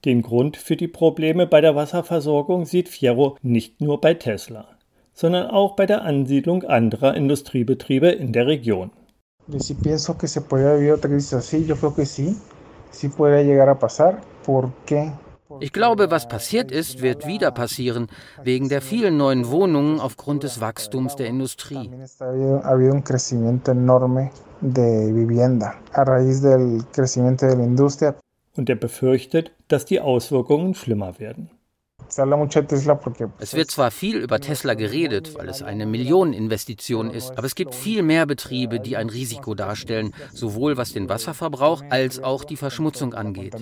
Den 0.04 0.22
Grund 0.22 0.58
für 0.58 0.76
die 0.76 0.90
Probleme 0.90 1.48
bei 1.48 1.62
der 1.62 1.78
Wasserversorgung 1.78 2.66
sieht 2.66 2.90
Fierro 2.90 3.38
nicht 3.42 3.80
nur 3.80 4.02
bei 4.02 4.16
Tesla, 4.16 4.68
sondern 5.14 5.50
auch 5.50 5.78
bei 5.78 5.86
der 5.86 6.02
Ansiedlung 6.02 6.66
anderer 6.66 7.16
Industriebetriebe 7.16 8.10
in 8.10 8.34
der 8.34 8.48
Region. 8.48 8.92
Si 9.58 9.74
pienso 9.74 10.18
que 10.18 10.28
se 10.28 10.42
podría 10.42 10.74
vivir 10.74 10.92
otra 10.94 11.10
crisis 11.10 11.34
así, 11.34 11.66
yo 11.66 11.76
creo 11.76 11.96
que 11.96 12.06
sí, 12.06 12.38
sí 12.92 13.10
podría 13.10 13.42
llegar 13.42 13.70
a 13.70 13.80
pasar. 13.80 14.22
¿Por 14.46 14.72
qué? 14.86 15.12
Ich 15.62 15.74
glaube, 15.74 16.12
was 16.12 16.28
passiert 16.28 16.72
ist, 16.72 17.02
wird 17.02 17.26
wieder 17.26 17.52
passieren, 17.52 18.08
wegen 18.44 18.70
der 18.70 18.82
vielen 18.82 19.18
neuen 19.18 19.50
Wohnungen 19.50 20.00
aufgrund 20.00 20.44
des 20.44 20.62
Wachstums 20.62 21.16
der 21.16 21.28
Industrie. 21.28 21.90
De 24.62 25.12
de. 28.02 28.14
Und 28.56 28.70
er 28.70 28.76
befürchtet, 28.76 29.52
dass 29.70 29.86
die 29.86 30.00
Auswirkungen 30.02 30.76
schlimmer 30.76 31.18
werden. 31.20 31.50
Es 33.40 33.54
wird 33.54 33.72
zwar 33.72 33.92
viel 33.92 34.18
über 34.18 34.40
Tesla 34.40 34.74
geredet, 34.74 35.36
weil 35.38 35.50
es 35.50 35.62
eine 35.62 35.86
Millioneninvestition 35.86 37.12
ist, 37.12 37.38
aber 37.38 37.46
es 37.46 37.56
gibt 37.56 37.76
viel 37.76 38.04
mehr 38.04 38.26
Betriebe, 38.26 38.80
die 38.80 38.98
ein 38.98 39.10
Risiko 39.10 39.56
darstellen, 39.56 40.14
sowohl 40.34 40.78
was 40.78 40.94
den 40.94 41.10
Wasserverbrauch 41.10 41.84
als 41.90 42.24
auch 42.24 42.44
die 42.44 42.58
Verschmutzung 42.58 43.14
angeht. 43.14 43.56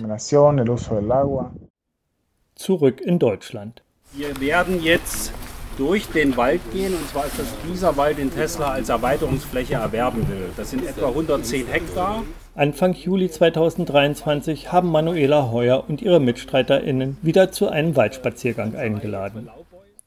Zurück 2.54 3.00
in 3.00 3.18
Deutschland. 3.18 3.82
Wir 4.12 4.40
werden 4.40 4.82
jetzt 4.82 5.32
durch 5.78 6.08
den 6.08 6.36
Wald 6.36 6.60
gehen. 6.72 6.92
Und 6.92 7.08
zwar 7.08 7.26
ist 7.26 7.38
das 7.38 7.46
dieser 7.70 7.96
Wald, 7.96 8.18
den 8.18 8.32
Tesla 8.32 8.72
als 8.72 8.88
Erweiterungsfläche 8.88 9.74
erwerben 9.74 10.28
will. 10.28 10.50
Das 10.56 10.70
sind 10.70 10.84
etwa 10.86 11.08
110 11.08 11.66
Hektar. 11.68 12.24
Anfang 12.54 12.94
Juli 12.94 13.30
2023 13.30 14.72
haben 14.72 14.90
Manuela 14.90 15.52
Heuer 15.52 15.84
und 15.88 16.02
ihre 16.02 16.18
MitstreiterInnen 16.18 17.16
wieder 17.22 17.52
zu 17.52 17.68
einem 17.68 17.94
Waldspaziergang 17.94 18.74
eingeladen. 18.74 19.48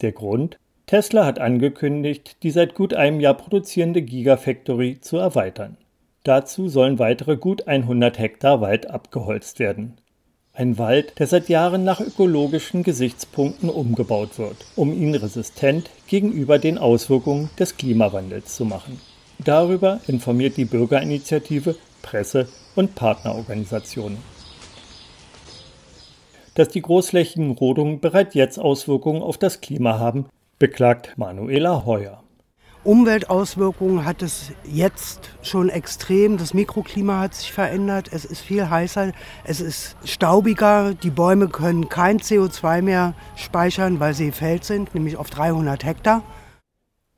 Der 0.01 0.11
Grund? 0.11 0.57
Tesla 0.85 1.25
hat 1.25 1.39
angekündigt, 1.39 2.37
die 2.43 2.51
seit 2.51 2.75
gut 2.75 2.93
einem 2.93 3.21
Jahr 3.21 3.35
produzierende 3.35 4.01
Gigafactory 4.01 4.99
zu 4.99 5.17
erweitern. 5.17 5.77
Dazu 6.23 6.67
sollen 6.67 6.99
weitere 6.99 7.37
gut 7.37 7.67
100 7.67 8.19
Hektar 8.19 8.59
Wald 8.59 8.89
abgeholzt 8.89 9.59
werden. 9.59 9.97
Ein 10.53 10.77
Wald, 10.77 11.17
der 11.17 11.27
seit 11.27 11.47
Jahren 11.47 11.85
nach 11.85 12.01
ökologischen 12.01 12.83
Gesichtspunkten 12.83 13.69
umgebaut 13.69 14.37
wird, 14.37 14.57
um 14.75 14.91
ihn 14.91 15.15
resistent 15.15 15.89
gegenüber 16.07 16.59
den 16.59 16.77
Auswirkungen 16.77 17.49
des 17.57 17.77
Klimawandels 17.77 18.53
zu 18.53 18.65
machen. 18.65 18.99
Darüber 19.39 20.01
informiert 20.07 20.57
die 20.57 20.65
Bürgerinitiative 20.65 21.75
Presse 22.01 22.47
und 22.75 22.95
Partnerorganisationen. 22.95 24.17
Dass 26.55 26.67
die 26.69 26.81
großflächigen 26.81 27.51
Rodungen 27.51 27.99
bereits 27.99 28.35
jetzt 28.35 28.59
Auswirkungen 28.59 29.21
auf 29.21 29.37
das 29.37 29.61
Klima 29.61 29.99
haben, 29.99 30.25
beklagt 30.59 31.17
Manuela 31.17 31.85
Heuer. 31.85 32.21
Umweltauswirkungen 32.83 34.05
hat 34.05 34.23
es 34.23 34.51
jetzt 34.63 35.29
schon 35.43 35.69
extrem. 35.69 36.37
Das 36.37 36.55
Mikroklima 36.55 37.19
hat 37.19 37.35
sich 37.35 37.51
verändert. 37.51 38.09
Es 38.11 38.25
ist 38.25 38.41
viel 38.41 38.71
heißer. 38.71 39.11
Es 39.43 39.61
ist 39.61 39.95
staubiger. 40.03 40.95
Die 40.95 41.11
Bäume 41.11 41.47
können 41.47 41.89
kein 41.89 42.17
CO2 42.17 42.81
mehr 42.81 43.13
speichern, 43.35 43.99
weil 43.99 44.15
sie 44.15 44.31
Feld 44.31 44.63
sind, 44.63 44.95
nämlich 44.95 45.17
auf 45.17 45.29
300 45.29 45.83
Hektar. 45.83 46.23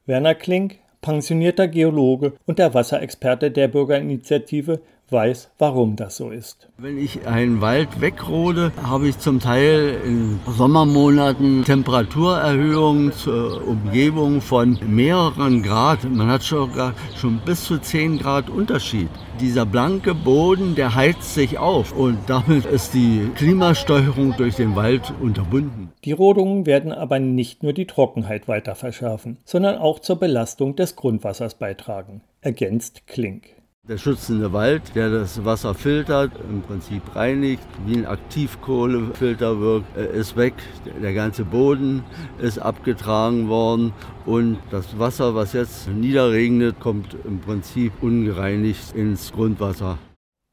Werner 0.06 0.36
Klink, 0.36 0.80
pensionierter 1.04 1.68
Geologe 1.68 2.34
und 2.48 2.58
der 2.58 2.74
Wasserexperte 2.74 3.52
der 3.52 3.68
Bürgerinitiative, 3.68 4.82
weiß, 5.14 5.52
warum 5.60 5.96
das 5.96 6.18
so 6.18 6.32
ist. 6.32 6.68
Wenn 6.78 6.98
ich 6.98 7.28
einen 7.28 7.62
Wald 7.62 8.02
wegrode, 8.02 8.72
habe 8.82 9.08
ich 9.08 9.20
zum 9.20 9.40
Teil 9.40 10.02
in 10.04 10.40
Sommermonaten 10.48 11.64
Temperaturerhöhungen 11.64 13.14
zur 13.14 13.66
Umgebung 13.66 14.42
von 14.42 14.78
mehreren 14.86 15.64
Grad. 15.64 16.04
Man 16.04 16.28
hat 16.30 16.44
schon, 16.44 16.72
schon 17.16 17.40
bis 17.46 17.64
zu 17.64 17.78
10 17.78 18.18
Grad 18.18 18.50
Unterschied. 18.50 19.10
Dieser 19.40 19.66
blanke 19.66 20.14
Boden, 20.14 20.76
der 20.76 20.96
heizt 20.96 21.34
sich 21.34 21.58
auf 21.58 21.96
und 21.96 22.18
damit 22.28 22.66
ist 22.66 22.94
die 22.94 23.30
Klimasteuerung 23.36 24.36
durch 24.38 24.56
den 24.56 24.76
Wald 24.76 25.14
unterbunden. 25.22 25.92
Die 26.04 26.12
Rodungen 26.12 26.66
werden 26.66 26.92
aber 26.92 27.20
nicht 27.20 27.64
nur 27.64 27.74
die 27.74 27.88
Trockenheit 27.88 28.48
weiter 28.48 28.76
verschärfen, 28.76 29.38
sondern 29.46 29.78
auch 29.78 30.00
zur 30.00 30.18
Belastung 30.18 30.76
des 30.76 30.96
Grundwassers 30.96 31.56
beitragen, 31.56 32.22
ergänzt 32.42 33.08
Klink. 33.08 33.63
Der 33.90 33.98
schützende 33.98 34.54
Wald, 34.54 34.96
der 34.96 35.10
das 35.10 35.44
Wasser 35.44 35.74
filtert, 35.74 36.32
im 36.50 36.62
Prinzip 36.62 37.18
reinigt, 37.18 37.68
wie 37.86 37.98
ein 37.98 38.06
Aktivkohlefilter 38.06 39.60
wirkt, 39.60 39.98
äh, 39.98 40.18
ist 40.18 40.38
weg. 40.38 40.54
Der 41.02 41.14
ganze 41.14 41.44
Boden 41.44 42.06
ist 42.42 42.60
abgetragen 42.60 43.50
worden 43.50 43.92
und 44.26 44.58
das 44.72 44.98
Wasser, 44.98 45.36
was 45.36 45.52
jetzt 45.52 45.90
niederregnet, 45.90 46.80
kommt 46.80 47.18
im 47.26 47.42
Prinzip 47.42 47.92
ungereinigt 48.02 48.96
ins 48.96 49.34
Grundwasser. 49.34 49.98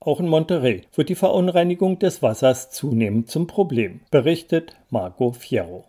Auch 0.00 0.18
in 0.18 0.26
Monterrey 0.26 0.82
wird 0.96 1.08
die 1.08 1.14
Verunreinigung 1.14 2.00
des 2.00 2.22
Wassers 2.22 2.70
zunehmend 2.70 3.30
zum 3.30 3.46
Problem, 3.46 4.00
berichtet 4.10 4.74
Marco 4.90 5.30
Fierro. 5.30 5.84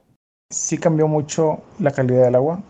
Sí 0.53 0.77
cambió 0.77 1.07
mucho 1.07 1.63
la 1.79 1.89
calidad 1.89 2.25
del 2.25 2.35
agua. 2.35 2.61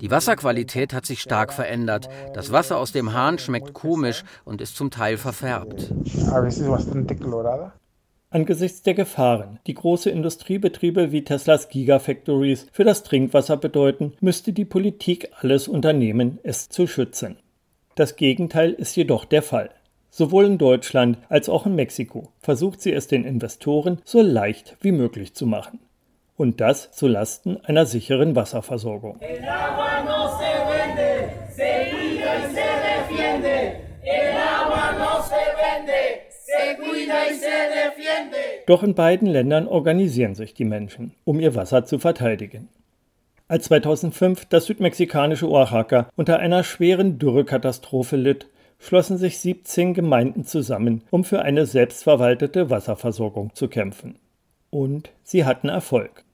Die 0.00 0.10
Wasserqualität 0.10 0.94
hat 0.94 1.06
sich 1.06 1.20
stark 1.20 1.52
verändert. 1.52 2.08
Das 2.34 2.52
Wasser 2.52 2.78
aus 2.78 2.92
dem 2.92 3.12
Hahn 3.12 3.38
schmeckt 3.38 3.74
komisch 3.74 4.22
und 4.44 4.60
ist 4.60 4.76
zum 4.76 4.92
Teil 4.92 5.16
verfärbt. 5.16 5.92
Angesichts 8.30 8.82
der 8.82 8.94
Gefahren, 8.94 9.58
die 9.66 9.74
große 9.74 10.10
Industriebetriebe 10.10 11.10
wie 11.10 11.24
Teslas 11.24 11.68
Gigafactories 11.68 12.66
für 12.70 12.84
das 12.84 13.02
Trinkwasser 13.02 13.56
bedeuten, 13.56 14.12
müsste 14.20 14.52
die 14.52 14.64
Politik 14.64 15.30
alles 15.40 15.66
unternehmen, 15.66 16.38
es 16.44 16.68
zu 16.68 16.86
schützen. 16.86 17.36
Das 17.96 18.14
Gegenteil 18.14 18.72
ist 18.72 18.94
jedoch 18.94 19.24
der 19.24 19.42
Fall. 19.42 19.70
Sowohl 20.10 20.44
in 20.44 20.58
Deutschland 20.58 21.18
als 21.28 21.48
auch 21.48 21.66
in 21.66 21.74
Mexiko 21.74 22.28
versucht 22.40 22.80
sie 22.80 22.92
es 22.92 23.08
den 23.08 23.24
Investoren 23.24 24.00
so 24.04 24.22
leicht 24.22 24.76
wie 24.80 24.92
möglich 24.92 25.34
zu 25.34 25.46
machen 25.46 25.80
und 26.36 26.60
das 26.60 26.92
zu 26.92 27.06
Lasten 27.06 27.58
einer 27.64 27.86
sicheren 27.86 28.36
Wasserversorgung. 28.36 29.20
Doch 38.66 38.82
in 38.82 38.94
beiden 38.94 39.28
Ländern 39.28 39.68
organisieren 39.68 40.34
sich 40.34 40.52
die 40.52 40.64
Menschen, 40.64 41.14
um 41.24 41.38
ihr 41.38 41.54
Wasser 41.54 41.84
zu 41.84 42.00
verteidigen. 42.00 42.68
Als 43.48 43.66
2005 43.66 44.46
das 44.46 44.66
südmexikanische 44.66 45.48
Oaxaca 45.48 46.08
unter 46.16 46.40
einer 46.40 46.64
schweren 46.64 47.20
Dürrekatastrophe 47.20 48.16
litt, 48.16 48.48
schlossen 48.80 49.18
sich 49.18 49.38
17 49.38 49.94
Gemeinden 49.94 50.44
zusammen, 50.44 51.02
um 51.10 51.22
für 51.22 51.42
eine 51.42 51.64
selbstverwaltete 51.64 52.68
Wasserversorgung 52.68 53.54
zu 53.54 53.68
kämpfen. 53.68 54.16
Und 54.70 55.10
sie 55.22 55.44
hatten 55.44 55.68
Erfolg. 55.68 56.25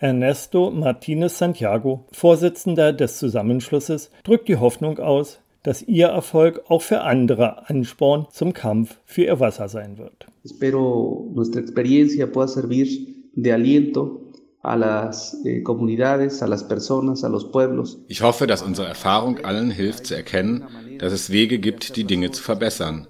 Ernesto 0.00 0.70
Martinez 0.70 1.36
Santiago, 1.36 2.06
Vorsitzender 2.10 2.94
des 2.94 3.18
Zusammenschlusses, 3.18 4.10
drückt 4.24 4.48
die 4.48 4.56
Hoffnung 4.56 4.98
aus, 4.98 5.40
dass 5.62 5.82
ihr 5.82 6.06
Erfolg 6.06 6.62
auch 6.68 6.80
für 6.80 7.02
andere 7.02 7.68
Ansporn 7.68 8.26
zum 8.32 8.54
Kampf 8.54 8.96
für 9.04 9.24
ihr 9.24 9.40
Wasser 9.40 9.68
sein 9.68 9.98
wird. 9.98 10.26
Espero 10.42 11.30
nuestra 11.34 11.60
experiencia 11.60 12.26
pueda 12.26 12.48
servir 12.48 12.88
de 13.34 13.52
aliento 13.52 14.32
a 14.62 14.74
las 14.74 15.36
eh, 15.44 15.62
comunidades, 15.62 16.42
a 16.42 16.46
las 16.46 16.64
personas, 16.64 17.22
a 17.22 17.28
los 17.28 17.52
pueblos. 17.52 17.98
Ich 18.08 18.22
hoffe, 18.22 18.46
dass 18.46 18.62
unsere 18.62 18.88
Erfahrung 18.88 19.44
allen 19.44 19.70
hilft 19.70 20.06
zu 20.06 20.14
erkennen, 20.14 20.64
dass 20.98 21.12
es 21.12 21.30
Wege 21.30 21.58
gibt, 21.58 21.96
die 21.96 22.04
Dinge 22.04 22.30
zu 22.30 22.42
verbessern 22.42 23.06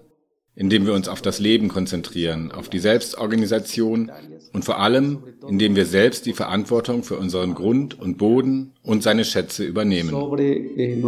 indem 0.60 0.84
wir 0.84 0.92
uns 0.92 1.08
auf 1.08 1.22
das 1.22 1.38
Leben 1.38 1.68
konzentrieren, 1.68 2.52
auf 2.52 2.68
die 2.68 2.80
Selbstorganisation 2.80 4.10
und 4.52 4.64
vor 4.64 4.80
allem, 4.80 5.22
indem 5.48 5.76
wir 5.76 5.86
selbst 5.86 6.26
die 6.26 6.32
Verantwortung 6.32 7.02
für 7.02 7.16
unseren 7.16 7.54
Grund 7.54 7.98
und 7.98 8.18
Boden 8.18 8.72
und 8.82 9.02
seine 9.02 9.24
Schätze 9.24 9.64
übernehmen. 9.64 10.10
Eh, 10.38 11.02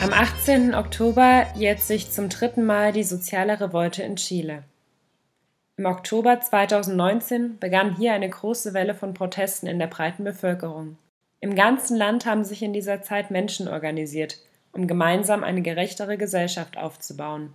Am 0.00 0.12
18. 0.14 0.74
Oktober 0.74 1.46
jährt 1.56 1.80
sich 1.80 2.10
zum 2.10 2.30
dritten 2.30 2.64
Mal 2.64 2.92
die 2.92 3.04
soziale 3.04 3.60
Revolte 3.60 4.02
in 4.02 4.16
Chile. 4.16 4.64
Im 5.76 5.86
Oktober 5.86 6.40
2019 6.40 7.58
begann 7.58 7.96
hier 7.96 8.12
eine 8.12 8.28
große 8.28 8.74
Welle 8.74 8.94
von 8.94 9.14
Protesten 9.14 9.66
in 9.66 9.78
der 9.78 9.86
breiten 9.86 10.24
Bevölkerung. 10.24 10.96
Im 11.40 11.54
ganzen 11.54 11.96
Land 11.96 12.26
haben 12.26 12.44
sich 12.44 12.62
in 12.62 12.72
dieser 12.72 13.02
Zeit 13.02 13.30
Menschen 13.30 13.66
organisiert, 13.66 14.38
um 14.72 14.86
gemeinsam 14.86 15.42
eine 15.42 15.62
gerechtere 15.62 16.18
Gesellschaft 16.18 16.76
aufzubauen. 16.76 17.54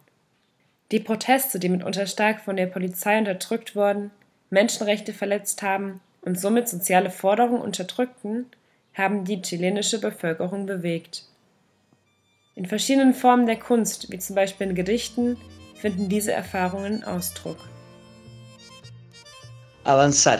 Die 0.91 1.00
Proteste, 1.00 1.60
die 1.60 1.69
mitunter 1.69 2.08
stark 2.08 2.41
von 2.41 2.56
der 2.56 2.65
Polizei 2.65 3.17
unterdrückt 3.17 3.76
wurden, 3.76 4.12
Menschenrechte 4.50 5.13
verletzt 5.13 5.62
haben 5.62 6.02
und 6.21 6.39
somit 6.39 6.67
soziale 6.67 7.12
Forderungen 7.12 7.62
unterdrückten, 7.62 8.48
haben 8.93 9.26
die 9.26 9.41
chilenische 9.41 10.00
Bevölkerung 10.00 10.65
bewegt. 10.65 11.24
In 12.56 12.65
verschiedenen 12.65 13.13
Formen 13.13 13.45
der 13.45 13.60
Kunst, 13.60 14.12
wie 14.12 14.19
zum 14.19 14.36
Beispiel 14.36 14.67
in 14.67 14.76
Gedichten, 14.76 15.38
finden 15.76 16.08
diese 16.08 16.32
Erfahrungen 16.32 17.04
Ausdruck. 17.04 17.58
Avanzar. 19.84 20.39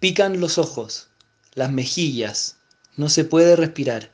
Pican 0.00 0.34
los 0.34 0.58
ojos, 0.58 1.08
las 1.56 1.72
mejillas, 1.72 2.58
no 2.96 3.08
se 3.08 3.24
puede 3.24 3.56
respirar. 3.56 4.12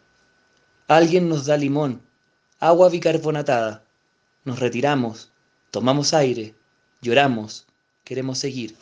Alguien 0.89 1.29
nos 1.29 1.45
da 1.45 1.59
limón, 1.59 2.01
agua 2.59 2.89
bicarbonatada. 2.89 3.85
Nos 4.45 4.59
retiramos, 4.59 5.31
tomamos 5.71 6.15
aire, 6.15 6.55
lloramos, 7.03 7.67
queremos 8.05 8.39
seguir. 8.39 8.75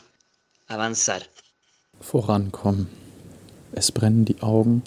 Avanzar. 0.67 1.23
Vorankommen. 1.99 2.87
Es 3.73 3.91
brennen 3.91 4.23
die 4.23 4.41
Augen, 4.41 4.83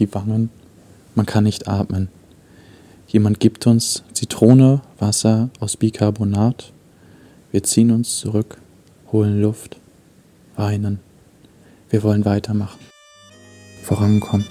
die 0.00 0.12
Wangen, 0.12 0.50
man 1.14 1.26
kann 1.26 1.44
nicht 1.44 1.68
atmen. 1.68 2.08
Jemand 3.06 3.38
gibt 3.38 3.66
uns 3.66 4.02
Zitrone, 4.12 4.82
Wasser 4.98 5.50
aus 5.60 5.76
Bicarbonat. 5.76 6.72
Wir 7.52 7.62
ziehen 7.62 7.92
uns 7.92 8.18
zurück 8.18 8.58
holen 9.12 9.40
Luft, 9.40 9.76
weinen. 10.56 11.00
Wir 11.90 12.02
wollen 12.02 12.24
weitermachen, 12.24 12.78
vorankommen. 13.82 14.46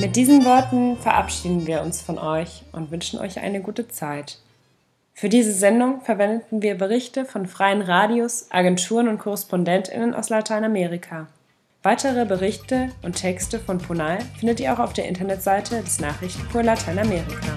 Mit 0.00 0.14
diesen 0.14 0.44
Worten 0.44 0.96
verabschieden 0.96 1.66
wir 1.66 1.82
uns 1.82 2.00
von 2.00 2.18
euch 2.18 2.62
und 2.72 2.90
wünschen 2.90 3.18
euch 3.18 3.40
eine 3.40 3.60
gute 3.60 3.88
Zeit. 3.88 4.38
Für 5.12 5.28
diese 5.28 5.52
Sendung 5.52 6.00
verwendeten 6.02 6.62
wir 6.62 6.76
Berichte 6.76 7.24
von 7.24 7.46
freien 7.46 7.82
Radios, 7.82 8.46
Agenturen 8.50 9.08
und 9.08 9.18
Korrespondentinnen 9.18 10.14
aus 10.14 10.28
Lateinamerika. 10.28 11.26
Weitere 11.82 12.24
Berichte 12.24 12.90
und 13.02 13.16
Texte 13.16 13.58
von 13.58 13.78
Ponal 13.78 14.18
findet 14.38 14.60
ihr 14.60 14.72
auch 14.72 14.78
auf 14.78 14.92
der 14.92 15.08
Internetseite 15.08 15.82
des 15.82 15.98
Nachrichten 15.98 16.48
für 16.50 16.62
Lateinamerika. 16.62 17.54